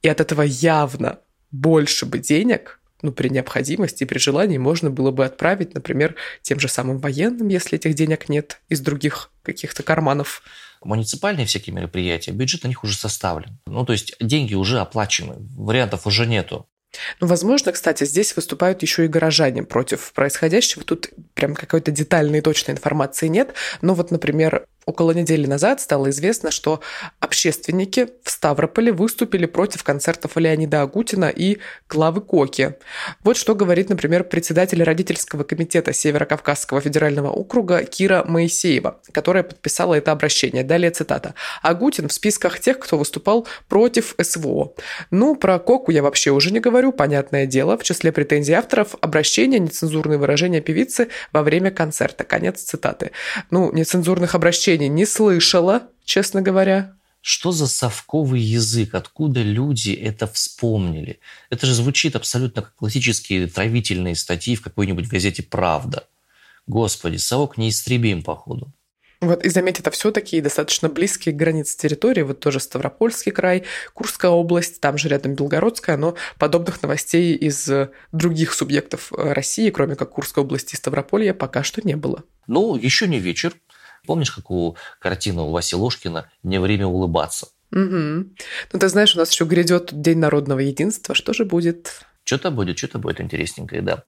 и 0.00 0.08
от 0.08 0.22
этого 0.22 0.40
явно 0.40 1.18
больше 1.50 2.06
бы 2.06 2.18
денег, 2.18 2.80
ну, 3.02 3.12
при 3.12 3.28
необходимости 3.28 4.02
и 4.02 4.06
при 4.06 4.18
желании 4.18 4.58
можно 4.58 4.90
было 4.90 5.10
бы 5.10 5.24
отправить, 5.24 5.74
например, 5.74 6.16
тем 6.42 6.60
же 6.60 6.68
самым 6.68 6.98
военным, 6.98 7.48
если 7.48 7.78
этих 7.78 7.94
денег 7.94 8.28
нет, 8.28 8.60
из 8.68 8.80
других 8.80 9.30
каких-то 9.42 9.82
карманов. 9.82 10.42
Муниципальные 10.82 11.46
всякие 11.46 11.74
мероприятия, 11.74 12.32
бюджет 12.32 12.64
на 12.64 12.68
них 12.68 12.84
уже 12.84 12.96
составлен. 12.96 13.58
Ну, 13.66 13.84
то 13.84 13.92
есть 13.92 14.16
деньги 14.20 14.54
уже 14.54 14.80
оплачены, 14.80 15.36
вариантов 15.56 16.06
уже 16.06 16.26
нету. 16.26 16.66
Ну, 17.20 17.26
возможно, 17.26 17.72
кстати, 17.72 18.04
здесь 18.04 18.34
выступают 18.34 18.82
еще 18.82 19.04
и 19.04 19.08
горожане 19.08 19.62
против 19.62 20.12
происходящего. 20.12 20.82
Тут 20.82 21.10
прям 21.34 21.54
какой-то 21.54 21.92
детальной 21.92 22.38
и 22.38 22.42
точной 22.42 22.72
информации 22.72 23.28
нет. 23.28 23.54
Но 23.80 23.94
вот, 23.94 24.10
например, 24.10 24.66
Около 24.90 25.12
недели 25.12 25.46
назад 25.46 25.80
стало 25.80 26.10
известно, 26.10 26.50
что 26.50 26.80
общественники 27.20 28.08
в 28.24 28.30
Ставрополе 28.30 28.90
выступили 28.90 29.46
против 29.46 29.84
концертов 29.84 30.36
Леонида 30.36 30.82
Агутина 30.82 31.28
и 31.28 31.58
Клавы 31.86 32.20
Коки. 32.20 32.74
Вот 33.22 33.36
что 33.36 33.54
говорит, 33.54 33.88
например, 33.88 34.24
председатель 34.24 34.82
родительского 34.82 35.44
комитета 35.44 35.92
Северо-Кавказского 35.92 36.80
федерального 36.80 37.30
округа 37.30 37.84
Кира 37.84 38.24
Моисеева, 38.26 39.00
которая 39.12 39.44
подписала 39.44 39.94
это 39.94 40.10
обращение. 40.10 40.64
Далее 40.64 40.90
цитата. 40.90 41.36
«Агутин 41.62 42.08
в 42.08 42.12
списках 42.12 42.58
тех, 42.58 42.80
кто 42.80 42.98
выступал 42.98 43.46
против 43.68 44.16
СВО. 44.20 44.74
Ну, 45.12 45.36
про 45.36 45.60
Коку 45.60 45.92
я 45.92 46.02
вообще 46.02 46.32
уже 46.32 46.50
не 46.50 46.58
говорю, 46.58 46.90
понятное 46.90 47.46
дело. 47.46 47.78
В 47.78 47.84
числе 47.84 48.10
претензий 48.10 48.54
авторов 48.54 48.96
обращения, 49.00 49.60
нецензурные 49.60 50.18
выражения 50.18 50.60
певицы 50.60 51.10
во 51.32 51.44
время 51.44 51.70
концерта». 51.70 52.24
Конец 52.24 52.60
цитаты. 52.60 53.12
Ну, 53.52 53.70
нецензурных 53.70 54.34
обращений 54.34 54.79
обращений 54.80 54.88
не 54.88 55.06
слышала, 55.06 55.82
честно 56.04 56.42
говоря. 56.42 56.94
Что 57.22 57.52
за 57.52 57.66
совковый 57.66 58.40
язык? 58.40 58.94
Откуда 58.94 59.42
люди 59.42 59.92
это 59.92 60.26
вспомнили? 60.26 61.18
Это 61.50 61.66
же 61.66 61.74
звучит 61.74 62.16
абсолютно 62.16 62.62
как 62.62 62.74
классические 62.74 63.46
травительные 63.46 64.14
статьи 64.14 64.56
в 64.56 64.62
какой-нибудь 64.62 65.06
газете 65.06 65.42
«Правда». 65.42 66.04
Господи, 66.66 67.18
совок 67.18 67.58
неистребим, 67.58 68.22
походу. 68.22 68.72
Вот, 69.20 69.44
и 69.44 69.50
заметь, 69.50 69.80
это 69.80 69.90
все 69.90 70.12
такие 70.12 70.40
достаточно 70.40 70.88
близкие 70.88 71.34
границы 71.34 71.76
территории, 71.76 72.22
вот 72.22 72.40
тоже 72.40 72.58
Ставропольский 72.58 73.32
край, 73.32 73.64
Курская 73.92 74.30
область, 74.30 74.80
там 74.80 74.96
же 74.96 75.08
рядом 75.08 75.34
Белгородская, 75.34 75.98
но 75.98 76.14
подобных 76.38 76.80
новостей 76.82 77.34
из 77.34 77.70
других 78.12 78.54
субъектов 78.54 79.12
э, 79.12 79.32
России, 79.34 79.68
кроме 79.68 79.94
как 79.94 80.10
Курской 80.10 80.42
области 80.42 80.74
и 80.74 80.76
Ставрополья, 80.76 81.34
пока 81.34 81.62
что 81.62 81.86
не 81.86 81.96
было. 81.96 82.24
Ну, 82.46 82.76
еще 82.76 83.06
не 83.08 83.18
вечер, 83.18 83.52
Помнишь, 84.06 84.30
как 84.30 84.50
у 84.50 84.76
картины 84.98 85.42
у 85.42 85.50
Васи 85.50 85.76
Ложкина 85.76 86.30
«Не 86.42 86.58
время 86.60 86.86
улыбаться»? 86.86 87.48
Угу. 87.72 87.80
Ну, 88.72 88.78
ты 88.78 88.88
знаешь, 88.88 89.14
у 89.14 89.18
нас 89.18 89.30
еще 89.30 89.44
грядет 89.44 89.90
День 89.92 90.18
народного 90.18 90.58
единства. 90.58 91.14
Что 91.14 91.32
же 91.32 91.44
будет? 91.44 92.02
Что-то 92.24 92.50
будет, 92.50 92.78
что-то 92.78 92.98
будет 92.98 93.20
интересненькое, 93.20 93.82
да. 93.82 94.04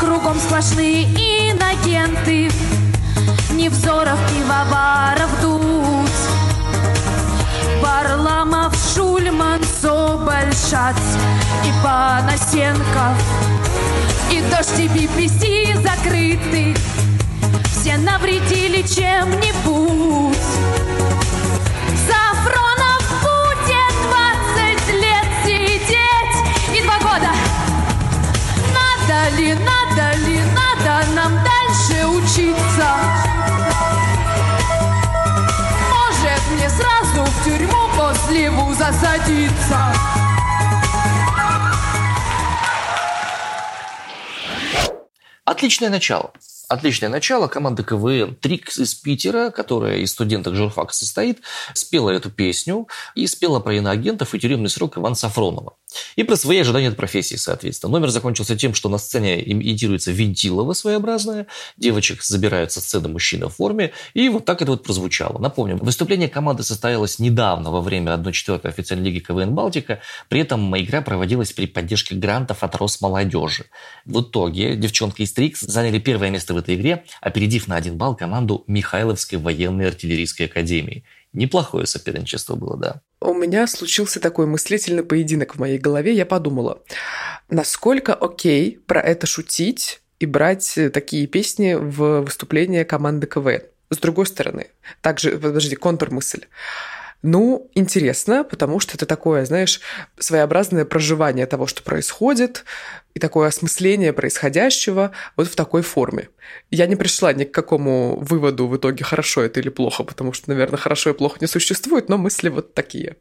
Кругом 0.00 0.36
сплошные 0.38 1.04
иногенты, 1.04 2.50
Невзоров, 3.52 4.18
пивоваров 4.30 5.40
дуть. 5.40 6.10
Варламов, 7.82 8.74
Шульман, 8.94 9.62
Соболь, 9.64 10.52
Шац 10.52 10.96
и 11.64 11.82
Панасенков 11.82 13.65
и 14.30 14.40
дождь 14.50 14.78
и 14.78 14.86
BBC 14.88 15.80
закрыты. 15.82 16.74
Все 17.72 17.96
навредили 17.96 18.82
чем-нибудь. 18.82 20.36
Сафронов 22.06 23.02
будет 23.22 23.94
20 24.84 24.94
лет 24.94 25.26
сидеть 25.44 26.36
и 26.74 26.82
два 26.82 26.98
года. 26.98 27.30
Надо 28.74 29.36
ли, 29.36 29.54
надо 29.54 30.18
ли, 30.18 30.40
надо 30.54 31.06
нам 31.14 31.32
дальше 31.44 32.06
учиться? 32.06 32.88
Может 35.90 36.42
мне 36.54 36.68
сразу 36.70 37.24
в 37.24 37.44
тюрьму 37.44 37.88
после 37.96 38.50
вуза 38.50 38.92
садиться? 39.00 40.25
Отличное 45.56 45.88
начало. 45.88 46.32
Отличное 46.68 47.08
начало. 47.08 47.48
Команда 47.48 47.82
КВН 47.82 48.34
«Трикс» 48.34 48.78
из 48.78 48.94
Питера, 48.94 49.48
которая 49.48 49.96
из 50.00 50.12
студенток 50.12 50.54
журфака 50.54 50.92
состоит, 50.92 51.40
спела 51.72 52.10
эту 52.10 52.30
песню 52.30 52.88
и 53.14 53.26
спела 53.26 53.58
про 53.60 53.74
иноагентов 53.74 54.34
и 54.34 54.38
тюремный 54.38 54.68
срок 54.68 54.98
Ивана 54.98 55.14
Сафронова. 55.14 55.78
И 56.16 56.22
про 56.22 56.36
свои 56.36 56.58
ожидания 56.58 56.88
от 56.88 56.96
профессии, 56.96 57.36
соответственно. 57.36 57.92
Номер 57.92 58.10
закончился 58.10 58.56
тем, 58.56 58.74
что 58.74 58.88
на 58.88 58.98
сцене 58.98 59.42
имитируется 59.50 60.12
винтилово 60.12 60.72
своеобразное, 60.72 61.46
девочек 61.76 62.22
забирают 62.22 62.72
со 62.72 62.80
сцены 62.80 63.08
мужчины 63.08 63.46
в 63.46 63.54
форме, 63.54 63.92
и 64.14 64.28
вот 64.28 64.44
так 64.44 64.62
это 64.62 64.72
вот 64.72 64.82
прозвучало. 64.82 65.38
Напомню, 65.38 65.76
выступление 65.76 66.28
команды 66.28 66.62
состоялось 66.62 67.18
недавно 67.18 67.70
во 67.70 67.80
время 67.80 68.12
1-4 68.12 68.66
официальной 68.66 69.10
лиги 69.10 69.20
КВН 69.20 69.54
«Балтика», 69.54 70.00
при 70.28 70.40
этом 70.40 70.76
игра 70.78 71.02
проводилась 71.02 71.52
при 71.52 71.66
поддержке 71.66 72.14
грантов 72.14 72.62
от 72.62 72.74
Росмолодежи. 72.76 73.66
В 74.04 74.20
итоге 74.20 74.76
девчонки 74.76 75.22
из 75.22 75.32
Трикс 75.32 75.60
заняли 75.60 75.98
первое 75.98 76.30
место 76.30 76.54
в 76.54 76.58
этой 76.58 76.74
игре, 76.74 77.04
опередив 77.20 77.68
на 77.68 77.76
один 77.76 77.96
балл 77.96 78.16
команду 78.16 78.64
Михайловской 78.66 79.38
военной 79.38 79.88
артиллерийской 79.88 80.46
академии. 80.46 81.04
Неплохое 81.32 81.86
соперничество 81.86 82.54
было, 82.56 82.76
да. 82.76 83.02
У 83.26 83.34
меня 83.34 83.66
случился 83.66 84.20
такой 84.20 84.46
мыслительный 84.46 85.02
поединок 85.02 85.56
в 85.56 85.58
моей 85.58 85.78
голове. 85.78 86.12
Я 86.12 86.24
подумала, 86.24 86.84
насколько 87.50 88.14
окей 88.14 88.78
про 88.86 89.00
это 89.00 89.26
шутить 89.26 90.00
и 90.20 90.26
брать 90.26 90.78
такие 90.94 91.26
песни 91.26 91.74
в 91.74 92.20
выступление 92.20 92.84
команды 92.84 93.26
КВН. 93.26 93.62
С 93.90 93.98
другой 93.98 94.26
стороны, 94.26 94.68
также, 95.00 95.38
подожди, 95.38 95.74
контрмысль. 95.74 96.46
Ну, 97.22 97.70
интересно, 97.74 98.44
потому 98.44 98.78
что 98.78 98.94
это 98.94 99.06
такое, 99.06 99.44
знаешь, 99.44 99.80
своеобразное 100.18 100.84
проживание 100.84 101.46
того, 101.46 101.66
что 101.66 101.82
происходит, 101.82 102.64
и 103.14 103.18
такое 103.18 103.48
осмысление 103.48 104.12
происходящего 104.12 105.12
вот 105.36 105.48
в 105.48 105.56
такой 105.56 105.82
форме. 105.82 106.28
Я 106.70 106.86
не 106.86 106.96
пришла 106.96 107.32
ни 107.32 107.44
к 107.44 107.52
какому 107.52 108.18
выводу 108.20 108.68
в 108.68 108.76
итоге, 108.76 109.04
хорошо 109.04 109.42
это 109.42 109.60
или 109.60 109.70
плохо, 109.70 110.04
потому 110.04 110.32
что, 110.34 110.50
наверное, 110.50 110.78
хорошо 110.78 111.10
и 111.10 111.14
плохо 111.14 111.38
не 111.40 111.46
существует, 111.46 112.08
но 112.10 112.18
мысли 112.18 112.50
вот 112.50 112.74
такие. 112.74 113.16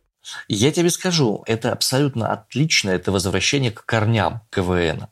Я 0.48 0.72
тебе 0.72 0.90
скажу, 0.90 1.44
это 1.46 1.72
абсолютно 1.72 2.32
отлично, 2.32 2.90
это 2.90 3.12
возвращение 3.12 3.72
к 3.72 3.86
корням 3.86 4.42
КВН. 4.50 5.08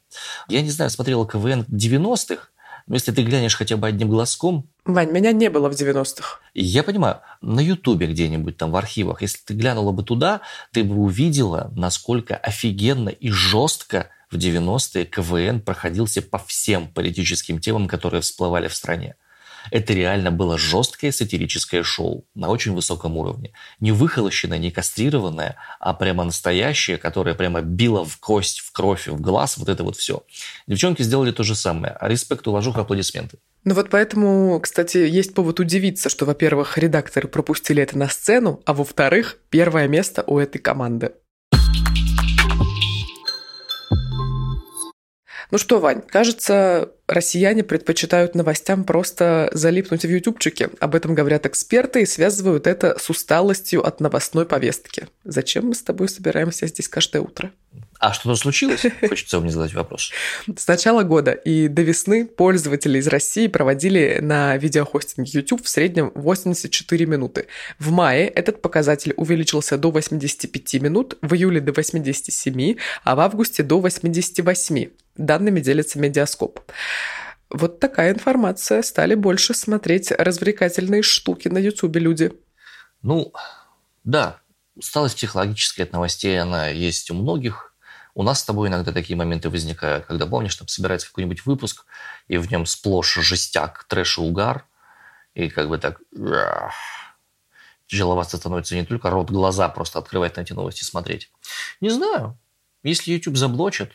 Я 0.50 0.62
не 0.62 0.70
знаю, 0.70 0.90
смотрела 0.90 1.28
КВН 1.28 1.66
90-х, 1.70 2.50
но 2.88 2.96
если 2.96 3.12
ты 3.12 3.24
глянешь 3.24 3.56
хотя 3.56 3.78
бы 3.78 3.88
одним 3.88 4.10
глазком... 4.10 4.70
Вань, 4.86 5.12
меня 5.12 5.32
не 5.32 5.50
было 5.50 5.70
в 5.70 5.74
90-х. 5.74 6.40
Я 6.54 6.84
понимаю, 6.84 7.22
на 7.42 7.62
Ютубе 7.62 8.08
где-нибудь 8.08 8.58
там 8.58 8.72
в 8.72 8.76
архивах, 8.76 9.22
если 9.22 9.40
ты 9.46 9.54
глянула 9.54 9.92
бы 9.92 10.04
туда, 10.04 10.42
ты 10.72 10.84
бы 10.84 10.96
увидела, 10.96 11.72
насколько 11.76 12.36
офигенно 12.36 13.10
и 13.10 13.30
жестко 13.30 14.10
в 14.30 14.36
90-е 14.36 15.06
КВН 15.06 15.62
проходился 15.62 16.22
по 16.22 16.40
всем 16.40 16.88
политическим 16.88 17.60
темам, 17.60 17.88
которые 17.88 18.22
всплывали 18.22 18.68
в 18.68 18.76
стране. 18.76 19.16
Это 19.72 19.94
реально 19.94 20.32
было 20.32 20.58
жесткое 20.58 21.12
сатирическое 21.12 21.84
шоу 21.84 22.26
на 22.36 22.50
очень 22.50 22.74
высоком 22.74 23.18
уровне. 23.18 23.54
Не 23.80 23.92
выхолощенное, 23.92 24.58
не 24.58 24.72
кастрированное, 24.72 25.56
а 25.80 25.94
прямо 25.94 26.24
настоящее, 26.24 26.98
которое 26.98 27.36
прямо 27.36 27.62
било 27.62 28.06
в 28.06 28.18
кость, 28.18 28.60
в 28.60 28.72
кровь, 28.72 29.08
в 29.08 29.22
глаз, 29.22 29.58
вот 29.58 29.70
это 29.70 29.84
вот 29.84 29.96
все. 29.96 30.24
Девчонки 30.68 31.02
сделали 31.02 31.32
то 31.32 31.44
же 31.44 31.56
самое. 31.56 31.98
Респект, 32.02 32.48
уважуха, 32.48 32.82
аплодисменты. 32.82 33.38
Ну 33.66 33.76
вот 33.76 33.90
поэтому, 33.90 34.60
кстати, 34.60 34.98
есть 34.98 35.34
повод 35.34 35.60
удивиться, 35.60 36.10
что, 36.10 36.26
во-первых, 36.26 36.78
редакторы 36.78 37.30
пропустили 37.30 37.82
это 37.82 37.98
на 37.98 38.10
сцену, 38.10 38.62
а 38.66 38.74
во-вторых, 38.74 39.38
первое 39.50 39.88
место 39.88 40.24
у 40.28 40.38
этой 40.38 40.60
команды. 40.60 41.14
Ну 45.54 45.60
что, 45.60 45.80
Вань, 45.80 46.02
кажется, 46.02 46.90
россияне 47.08 47.64
предпочитают 47.64 48.34
новостям 48.34 48.86
просто 48.86 49.52
залипнуть 49.54 50.04
в 50.04 50.10
ютубчике. 50.10 50.72
Об 50.80 50.96
этом 50.96 51.14
говорят 51.14 51.46
эксперты 51.46 52.02
и 52.02 52.08
связывают 52.08 52.66
это 52.66 52.98
с 52.98 53.08
усталостью 53.12 53.86
от 53.86 54.00
новостной 54.00 54.48
повестки. 54.48 55.10
Зачем 55.24 55.68
мы 55.68 55.76
с 55.76 55.84
тобой 55.84 56.10
собираемся 56.10 56.66
здесь 56.66 56.88
каждое 56.88 57.22
утро? 57.22 57.52
А 58.00 58.14
что-то 58.14 58.36
случилось? 58.36 58.82
Хочется 59.08 59.40
мне 59.40 59.52
задать 59.52 59.76
вопрос. 59.76 60.12
С 60.58 60.68
начала 60.68 61.04
года 61.04 61.34
и 61.34 61.68
до 61.68 61.84
весны 61.84 62.26
пользователи 62.26 62.98
из 62.98 63.06
России 63.06 63.46
проводили 63.46 64.18
на 64.24 64.58
видеохостинге 64.58 65.32
YouTube 65.36 65.64
в 65.64 65.70
среднем 65.70 66.12
84 66.16 67.06
минуты. 67.06 67.46
В 67.78 67.92
мае 67.92 68.28
этот 68.28 68.60
показатель 68.64 69.14
увеличился 69.18 69.78
до 69.78 69.92
85 69.92 70.82
минут, 70.82 71.20
в 71.22 71.36
июле 71.36 71.62
до 71.62 71.74
87, 71.74 72.76
а 73.04 73.16
в 73.16 73.20
августе 73.20 73.62
до 73.62 73.80
88. 73.80 74.90
Данными 75.16 75.60
делится 75.60 76.00
Медиаскоп. 76.00 76.60
Вот 77.50 77.80
такая 77.80 78.14
информация. 78.14 78.82
Стали 78.82 79.16
больше 79.16 79.54
смотреть 79.54 80.12
развлекательные 80.12 81.04
штуки 81.04 81.48
на 81.48 81.60
YouTube 81.60 81.96
люди. 81.98 82.34
Ну, 83.02 83.34
да, 84.04 84.40
усталость 84.76 85.18
психологическая 85.18 85.86
от 85.86 85.94
новостей, 85.94 86.40
она 86.40 86.70
есть 86.70 87.12
у 87.12 87.14
многих. 87.14 87.76
У 88.16 88.24
нас 88.24 88.42
с 88.42 88.44
тобой 88.44 88.70
иногда 88.70 88.92
такие 88.92 89.18
моменты 89.18 89.50
возникают, 89.50 90.06
когда, 90.06 90.26
помнишь, 90.28 90.56
там 90.56 90.68
собирается 90.68 91.08
какой-нибудь 91.08 91.46
выпуск, 91.46 91.86
и 92.28 92.38
в 92.38 92.50
нем 92.52 92.66
сплошь 92.66 93.16
жестяк, 93.16 93.86
трэш 93.86 94.20
и 94.20 94.22
угар, 94.22 94.68
и 95.34 95.50
как 95.50 95.68
бы 95.68 95.78
так 95.80 96.00
тяжеловато 97.88 98.38
становится 98.38 98.76
не 98.76 98.86
только 98.86 99.10
рот, 99.10 99.32
глаза 99.32 99.68
просто 99.70 100.00
открывать 100.00 100.38
на 100.38 100.42
эти 100.42 100.54
новости 100.54 100.84
смотреть. 100.84 101.32
Не 101.82 101.90
знаю. 101.90 102.38
Если 102.84 103.12
YouTube 103.12 103.38
заблочат, 103.38 103.92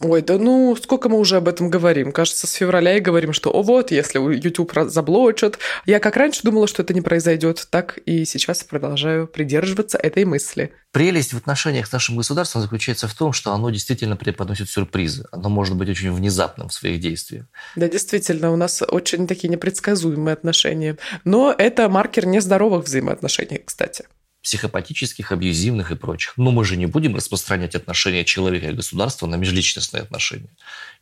Ой, 0.00 0.22
да 0.22 0.38
ну, 0.38 0.76
сколько 0.80 1.08
мы 1.08 1.18
уже 1.18 1.36
об 1.36 1.48
этом 1.48 1.70
говорим? 1.70 2.12
Кажется, 2.12 2.46
с 2.46 2.52
февраля 2.52 2.96
и 2.96 3.00
говорим, 3.00 3.32
что, 3.32 3.50
о 3.50 3.62
вот, 3.62 3.90
если 3.90 4.18
YouTube 4.18 4.72
заблочат. 4.86 5.58
Я 5.86 5.98
как 5.98 6.16
раньше 6.16 6.42
думала, 6.44 6.68
что 6.68 6.82
это 6.82 6.94
не 6.94 7.00
произойдет, 7.00 7.66
так 7.70 7.98
и 8.06 8.24
сейчас 8.24 8.62
продолжаю 8.62 9.26
придерживаться 9.26 9.98
этой 9.98 10.24
мысли. 10.24 10.72
Прелесть 10.92 11.32
в 11.32 11.36
отношениях 11.36 11.88
с 11.88 11.92
нашим 11.92 12.16
государством 12.16 12.62
заключается 12.62 13.08
в 13.08 13.14
том, 13.14 13.32
что 13.32 13.52
оно 13.52 13.70
действительно 13.70 14.16
преподносит 14.16 14.70
сюрпризы. 14.70 15.26
Оно 15.32 15.48
может 15.48 15.76
быть 15.76 15.88
очень 15.88 16.12
внезапным 16.12 16.68
в 16.68 16.74
своих 16.74 17.00
действиях. 17.00 17.46
Да, 17.74 17.88
действительно, 17.88 18.52
у 18.52 18.56
нас 18.56 18.82
очень 18.86 19.26
такие 19.26 19.48
непредсказуемые 19.48 20.34
отношения. 20.34 20.96
Но 21.24 21.52
это 21.56 21.88
маркер 21.88 22.24
нездоровых 22.24 22.84
взаимоотношений, 22.84 23.62
кстати 23.64 24.04
психопатических, 24.48 25.30
абьюзивных 25.30 25.90
и 25.90 25.94
прочих. 25.94 26.32
Но 26.38 26.50
мы 26.52 26.64
же 26.64 26.78
не 26.78 26.86
будем 26.86 27.14
распространять 27.14 27.74
отношения 27.74 28.24
человека 28.24 28.68
и 28.68 28.72
государства 28.72 29.26
на 29.26 29.34
межличностные 29.34 30.02
отношения. 30.02 30.48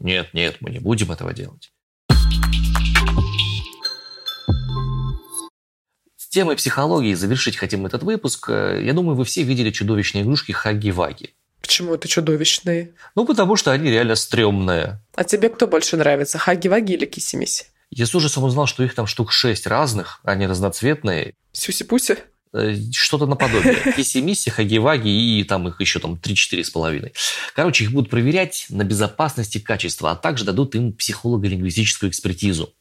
Нет, 0.01 0.35
нет, 0.35 0.57
мы 0.59 0.71
не 0.71 0.81
будем 0.81 1.13
этого 1.13 1.33
делать. 1.33 1.71
С 6.17 6.29
темой 6.29 6.57
психологии 6.57 7.15
завершить 7.15 7.57
хотим 7.57 7.87
этот 7.87 8.03
выпуск. 8.03 8.49
Я 8.49 8.93
думаю, 8.93 9.15
вы 9.15 9.25
все 9.25 9.45
видели 9.45 9.71
чудовищные 9.71 10.25
игрушки 10.25 10.51
Хаги-Ваги. 10.51 11.31
Почему 11.61 11.95
это 11.95 12.09
чудовищные? 12.09 12.95
Ну, 13.15 13.25
потому 13.25 13.55
что 13.55 13.71
они 13.71 13.91
реально 13.91 14.17
стрёмные. 14.17 15.01
А 15.15 15.23
тебе 15.23 15.51
кто 15.51 15.69
больше 15.69 15.97
нравится, 15.97 16.39
Хаги-Ваги 16.39 16.95
или 16.95 17.07
Киси-Миси? 17.07 17.67
Я 17.91 18.07
с 18.07 18.15
ужасом 18.17 18.43
узнал, 18.43 18.67
что 18.67 18.83
их 18.83 18.93
там 18.97 19.07
штук 19.07 19.31
шесть 19.31 19.69
разных, 19.69 20.19
они 20.25 20.49
разноцветные. 20.49 21.35
Сюси-пуси? 21.53 22.19
Э, 22.53 22.75
что-то 22.93 23.27
наподобие. 23.27 23.93
Киси-миси, 23.97 24.51
хаги-ваги 24.51 25.41
и 25.41 25.45
там 25.45 25.69
их 25.69 25.81
еще 25.81 25.99
там 25.99 26.15
3-4 26.15 26.65
с 26.65 26.71
половиной. 26.71 27.13
Короче, 27.55 27.85
их 27.85 27.93
будут 27.93 28.11
проверять 28.11 28.67
на 28.71 28.85
безопасность 28.85 29.57
и 29.57 29.61
качество, 29.61 30.11
а 30.11 30.17
также 30.17 30.45
дадут 30.45 30.75
им 30.75 30.93
психолого-лингвистическую 30.93 32.11
экспертизу. 32.11 32.73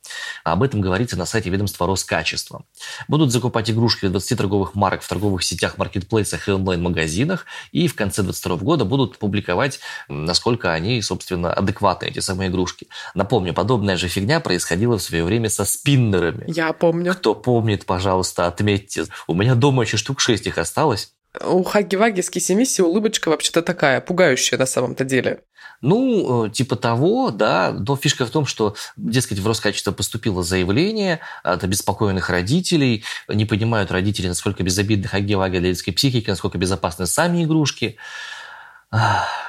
Об 0.43 0.63
этом 0.63 0.81
говорится 0.81 1.17
на 1.17 1.25
сайте 1.25 1.49
ведомства 1.49 1.87
Роскачества. 1.87 2.65
Будут 3.07 3.31
закупать 3.31 3.69
игрушки 3.69 4.05
в 4.05 4.11
20 4.11 4.37
торговых 4.37 4.75
марок 4.75 5.01
в 5.01 5.07
торговых 5.07 5.43
сетях, 5.43 5.77
маркетплейсах 5.77 6.47
и 6.47 6.51
онлайн-магазинах, 6.51 7.45
и 7.71 7.87
в 7.87 7.95
конце 7.95 8.21
2022 8.21 8.65
года 8.65 8.85
будут 8.85 9.17
публиковать, 9.17 9.79
насколько 10.07 10.71
они, 10.73 11.01
собственно, 11.01 11.53
адекватны, 11.53 12.07
эти 12.07 12.19
самые 12.19 12.49
игрушки. 12.49 12.87
Напомню, 13.13 13.53
подобная 13.53 13.97
же 13.97 14.07
фигня 14.07 14.39
происходила 14.39 14.97
в 14.97 15.01
свое 15.01 15.23
время 15.23 15.49
со 15.49 15.65
спиннерами. 15.65 16.45
Я 16.47 16.73
помню. 16.73 17.13
Кто 17.13 17.35
помнит, 17.35 17.85
пожалуйста, 17.85 18.47
отметьте. 18.47 19.05
У 19.27 19.33
меня 19.33 19.55
дома 19.55 19.83
еще 19.83 19.97
штук 19.97 20.19
6 20.19 20.47
их 20.47 20.57
осталось. 20.57 21.11
У 21.43 21.63
Хаги-Ваги 21.63 22.21
с 22.21 22.29
Кисимиси 22.29 22.81
улыбочка 22.81 23.29
вообще-то 23.29 23.61
такая, 23.61 23.99
пугающая 23.99 24.57
на 24.57 24.65
самом-то 24.65 25.03
деле. 25.03 25.41
Ну, 25.81 26.45
э, 26.45 26.49
типа 26.49 26.75
того, 26.75 27.31
да. 27.31 27.71
Но 27.77 27.95
фишка 27.95 28.25
в 28.25 28.29
том, 28.29 28.45
что, 28.45 28.75
дескать, 28.97 29.39
в 29.39 29.47
Роскачество 29.47 29.91
поступило 29.91 30.43
заявление 30.43 31.19
от 31.43 31.63
обеспокоенных 31.63 32.29
родителей. 32.29 33.03
Не 33.27 33.45
понимают 33.45 33.91
родители, 33.91 34.27
насколько 34.27 34.63
безобидны 34.63 35.07
Хаги-Ваги 35.07 35.59
для 35.59 35.69
детской 35.69 35.91
психики, 35.91 36.29
насколько 36.29 36.57
безопасны 36.57 37.05
сами 37.05 37.43
игрушки. 37.43 37.97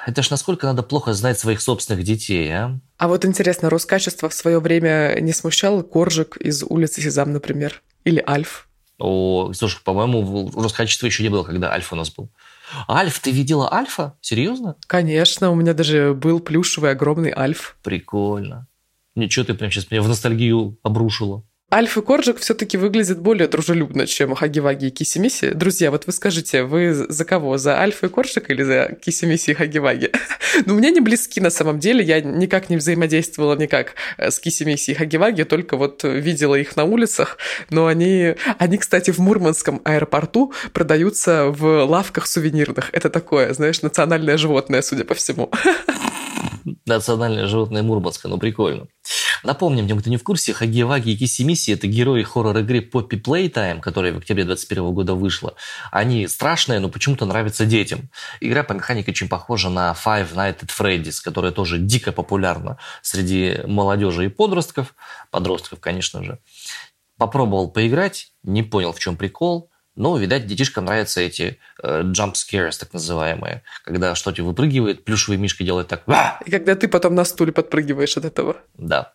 Это 0.07 0.23
ж 0.23 0.31
насколько 0.31 0.67
надо 0.67 0.83
плохо 0.83 1.15
знать 1.15 1.39
своих 1.39 1.61
собственных 1.61 2.05
детей, 2.05 2.51
а? 2.53 2.79
А 2.99 3.09
вот 3.09 3.25
интересно, 3.25 3.71
Роскачество 3.71 4.29
в 4.29 4.35
свое 4.35 4.61
время 4.61 5.17
не 5.21 5.33
смущал 5.33 5.83
Коржик 5.83 6.37
из 6.39 6.63
улицы 6.63 7.01
Сезам, 7.01 7.33
например? 7.33 7.83
Или 8.05 8.23
Альф? 8.27 8.69
О, 8.99 9.53
слушай, 9.53 9.81
по-моему, 9.85 10.51
Роскачества 10.55 11.07
еще 11.07 11.23
не 11.23 11.29
было, 11.29 11.45
когда 11.45 11.71
Альф 11.73 11.93
у 11.93 11.97
нас 11.97 12.11
был. 12.11 12.31
Альф, 12.89 13.21
ты 13.21 13.31
видела 13.31 13.73
Альфа? 13.73 14.17
Серьезно? 14.21 14.77
Конечно, 14.87 15.51
у 15.51 15.55
меня 15.55 15.75
даже 15.75 16.15
был 16.15 16.41
плюшевый 16.41 16.91
огромный 16.91 17.33
Альф. 17.35 17.77
Прикольно. 17.83 18.69
Ничего, 19.15 19.45
ты 19.45 19.55
прям 19.55 19.71
сейчас 19.71 19.91
меня 19.91 20.03
в 20.03 20.09
ностальгию 20.09 20.79
обрушила. 20.83 21.45
Альф 21.75 21.99
и 21.99 22.01
Коржик 22.01 22.39
все-таки 22.39 22.77
выглядят 22.77 23.19
более 23.19 23.49
дружелюбно, 23.49 24.07
чем 24.07 24.37
Хаги-Ваги 24.37 24.87
и 24.87 24.91
Киси-Миси. 24.91 25.53
Друзья, 25.53 25.91
вот 25.91 26.07
вы 26.07 26.13
скажите, 26.13 26.63
вы 26.63 26.95
за 26.95 27.25
кого? 27.25 27.59
За 27.59 27.81
Альфа 27.81 28.07
и 28.07 28.09
Коржик 28.09 28.51
или 28.51 28.63
за 28.63 28.97
Киси-Миси 29.05 29.51
и 29.51 29.55
Хаги-Ваги? 29.55 30.13
ну, 30.67 30.75
мне 30.75 30.93
не 30.93 31.01
близки 31.01 31.41
на 31.41 31.51
самом 31.51 31.81
деле. 31.81 32.05
Я 32.05 32.21
никак 32.21 32.71
не 32.71 32.77
взаимодействовала 32.77 33.57
никак 33.57 33.95
э, 34.17 34.31
с 34.31 34.39
Киси-Миси 34.39 34.93
и 34.93 34.95
Хаги-Ваги, 34.95 35.43
только 35.43 35.77
вот 35.77 36.05
видела 36.05 36.55
их 36.55 36.77
на 36.77 36.85
улицах. 36.85 37.37
Но 37.71 37.87
они, 37.87 38.37
они, 38.59 38.79
кстати, 38.79 39.11
в 39.11 39.19
Мурманском 39.19 39.81
аэропорту 39.83 40.53
продаются 40.73 41.47
в 41.47 41.85
лавках 41.85 42.29
сувенирных. 42.29 42.91
Это 42.93 43.11
такое, 43.11 43.53
знаешь, 43.55 43.83
национальное 43.83 44.37
животное, 44.37 44.83
судя 44.83 45.05
по 45.05 45.15
всему. 45.15 45.51
Национальное 46.87 47.47
животное 47.47 47.83
Мурманска, 47.83 48.29
ну 48.29 48.39
прикольно. 48.39 48.87
Напомним 49.43 49.89
тем, 49.89 49.99
кто 49.99 50.11
не 50.11 50.17
в 50.17 50.23
курсе, 50.23 50.53
Хагиваги 50.53 51.11
и 51.11 51.17
Кисимиси– 51.17 51.71
это 51.73 51.87
герои 51.87 52.23
хоррор-игры 52.23 52.81
Poppy 52.81 53.21
Playtime, 53.21 53.81
которая 53.81 54.13
в 54.13 54.19
октябре 54.19 54.45
2021 54.45 54.95
года 54.95 55.15
вышла. 55.15 55.55
Они 55.91 56.27
страшные, 56.27 56.81
но 56.81 56.89
почему-то 56.89 57.27
нравятся 57.27 57.67
детям. 57.67 58.11
Игра 58.41 58.63
по 58.63 58.73
механике 58.73 59.11
очень 59.11 59.29
похожа 59.29 59.69
на 59.69 59.93
Five 59.93 60.35
Nights 60.35 60.61
at 60.61 60.69
Freddy's, 60.69 61.21
которая 61.23 61.53
тоже 61.53 61.79
дико 61.79 62.13
популярна 62.13 62.79
среди 63.03 63.61
молодежи 63.67 64.27
и 64.27 64.29
подростков, 64.29 64.95
подростков, 65.31 65.81
конечно 65.81 66.23
же. 66.23 66.39
Попробовал 67.19 67.71
поиграть, 67.71 68.33
не 68.43 68.63
понял, 68.63 68.93
в 68.93 68.99
чем 68.99 69.17
прикол– 69.17 69.71
но, 69.97 70.17
видать, 70.19 70.47
детишкам 70.47 70.85
нравятся 70.85 71.21
эти 71.21 71.59
э, 71.83 72.03
jump 72.03 72.35
scares, 72.35 72.79
так 72.79 72.93
называемые, 72.93 73.63
когда 73.83 74.15
что-то 74.15 74.43
выпрыгивает, 74.43 75.05
плюшевый 75.05 75.39
мишка 75.39 75.65
делает 75.65 75.89
так. 75.89 76.07
Ва! 76.07 76.39
И 76.45 76.51
когда 76.51 76.75
ты 76.75 76.87
потом 76.87 77.15
на 77.15 77.25
стуле 77.25 77.51
подпрыгиваешь 77.53 78.17
от 78.17 78.27
этого. 78.27 78.57
Да. 78.77 79.13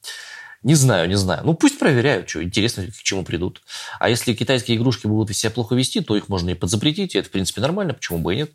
Не 0.64 0.76
знаю, 0.76 1.08
не 1.08 1.16
знаю. 1.16 1.42
Ну, 1.44 1.54
пусть 1.54 1.80
проверяют, 1.80 2.30
что 2.30 2.44
интересно, 2.44 2.86
к 2.86 3.04
чему 3.04 3.24
придут. 3.24 3.62
А 4.00 4.10
если 4.10 4.34
китайские 4.34 4.78
игрушки 4.78 5.08
будут 5.08 5.36
себя 5.36 5.52
плохо 5.52 5.76
вести, 5.76 6.02
то 6.02 6.16
их 6.16 6.30
можно 6.30 6.50
и 6.52 6.56
подзапретить, 6.56 7.16
и 7.16 7.20
это, 7.20 7.30
в 7.30 7.32
принципе, 7.32 7.62
нормально, 7.62 7.94
почему 7.94 8.20
бы 8.20 8.34
и 8.34 8.38
нет. 8.38 8.52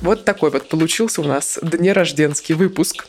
Вот 0.00 0.24
такой 0.24 0.50
вот 0.50 0.68
получился 0.68 1.20
у 1.20 1.24
нас 1.24 1.58
днерожденский 1.62 2.54
выпуск. 2.54 3.06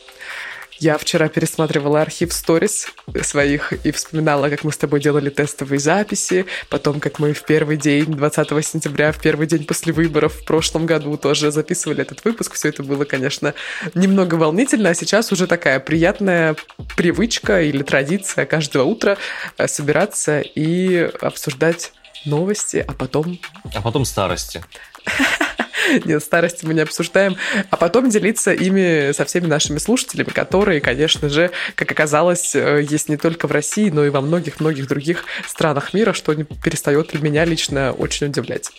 Я 0.82 0.98
вчера 0.98 1.28
пересматривала 1.28 2.02
архив 2.02 2.32
сторис 2.32 2.88
своих 3.22 3.72
и 3.72 3.92
вспоминала, 3.92 4.48
как 4.48 4.64
мы 4.64 4.72
с 4.72 4.76
тобой 4.76 4.98
делали 5.00 5.30
тестовые 5.30 5.78
записи, 5.78 6.44
потом, 6.70 6.98
как 6.98 7.20
мы 7.20 7.34
в 7.34 7.44
первый 7.44 7.76
день, 7.76 8.06
20 8.06 8.66
сентября, 8.66 9.12
в 9.12 9.20
первый 9.20 9.46
день 9.46 9.64
после 9.64 9.92
выборов 9.92 10.32
в 10.34 10.44
прошлом 10.44 10.84
году 10.86 11.16
тоже 11.16 11.52
записывали 11.52 12.02
этот 12.02 12.24
выпуск. 12.24 12.54
Все 12.54 12.70
это 12.70 12.82
было, 12.82 13.04
конечно, 13.04 13.54
немного 13.94 14.34
волнительно, 14.34 14.90
а 14.90 14.94
сейчас 14.94 15.30
уже 15.30 15.46
такая 15.46 15.78
приятная 15.78 16.56
привычка 16.96 17.62
или 17.62 17.84
традиция 17.84 18.44
каждое 18.44 18.82
утро 18.82 19.18
э, 19.58 19.68
собираться 19.68 20.40
и 20.40 21.08
обсуждать 21.20 21.92
новости, 22.24 22.84
а 22.84 22.92
потом... 22.92 23.38
А 23.72 23.82
потом 23.82 24.04
старости. 24.04 24.64
Нет, 26.04 26.22
старости 26.22 26.64
мы 26.64 26.74
не 26.74 26.80
обсуждаем. 26.80 27.36
А 27.70 27.76
потом 27.76 28.10
делиться 28.10 28.52
ими 28.52 29.12
со 29.12 29.24
всеми 29.24 29.46
нашими 29.46 29.78
слушателями, 29.78 30.28
которые, 30.28 30.80
конечно 30.80 31.28
же, 31.28 31.50
как 31.74 31.90
оказалось, 31.90 32.54
э, 32.54 32.86
есть 32.88 33.08
не 33.08 33.16
только 33.16 33.46
в 33.46 33.52
России, 33.52 33.90
но 33.90 34.04
и 34.04 34.10
во 34.10 34.20
многих-многих 34.20 34.88
других 34.88 35.24
странах 35.46 35.94
мира, 35.94 36.12
что 36.12 36.34
не 36.34 36.44
перестает 36.44 37.12
меня 37.20 37.44
лично 37.44 37.92
очень 37.92 38.28
удивлять. 38.28 38.70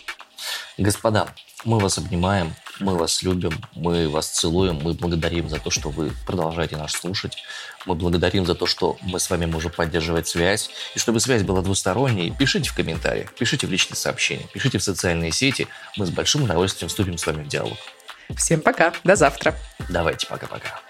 Господа, 0.78 1.28
мы 1.64 1.78
вас 1.78 1.98
обнимаем, 1.98 2.54
мы 2.80 2.96
вас 2.96 3.22
любим, 3.22 3.52
мы 3.74 4.08
вас 4.08 4.28
целуем, 4.28 4.80
мы 4.82 4.94
благодарим 4.94 5.48
за 5.48 5.58
то, 5.58 5.70
что 5.70 5.90
вы 5.90 6.12
продолжаете 6.26 6.76
нас 6.76 6.92
слушать. 6.92 7.36
Мы 7.86 7.94
благодарим 7.94 8.46
за 8.46 8.54
то, 8.54 8.66
что 8.66 8.96
мы 9.02 9.20
с 9.20 9.30
вами 9.30 9.46
можем 9.46 9.70
поддерживать 9.70 10.28
связь. 10.28 10.70
И 10.94 10.98
чтобы 10.98 11.20
связь 11.20 11.42
была 11.42 11.62
двусторонней, 11.62 12.34
пишите 12.36 12.70
в 12.70 12.74
комментариях, 12.74 13.34
пишите 13.34 13.66
в 13.66 13.70
личные 13.70 13.96
сообщения, 13.96 14.46
пишите 14.52 14.78
в 14.78 14.82
социальные 14.82 15.32
сети. 15.32 15.68
Мы 15.96 16.06
с 16.06 16.10
большим 16.10 16.44
удовольствием 16.44 16.88
вступим 16.88 17.18
с 17.18 17.26
вами 17.26 17.44
в 17.44 17.48
диалог. 17.48 17.78
Всем 18.36 18.60
пока, 18.60 18.92
до 19.04 19.16
завтра. 19.16 19.54
Давайте, 19.88 20.26
пока-пока. 20.26 20.80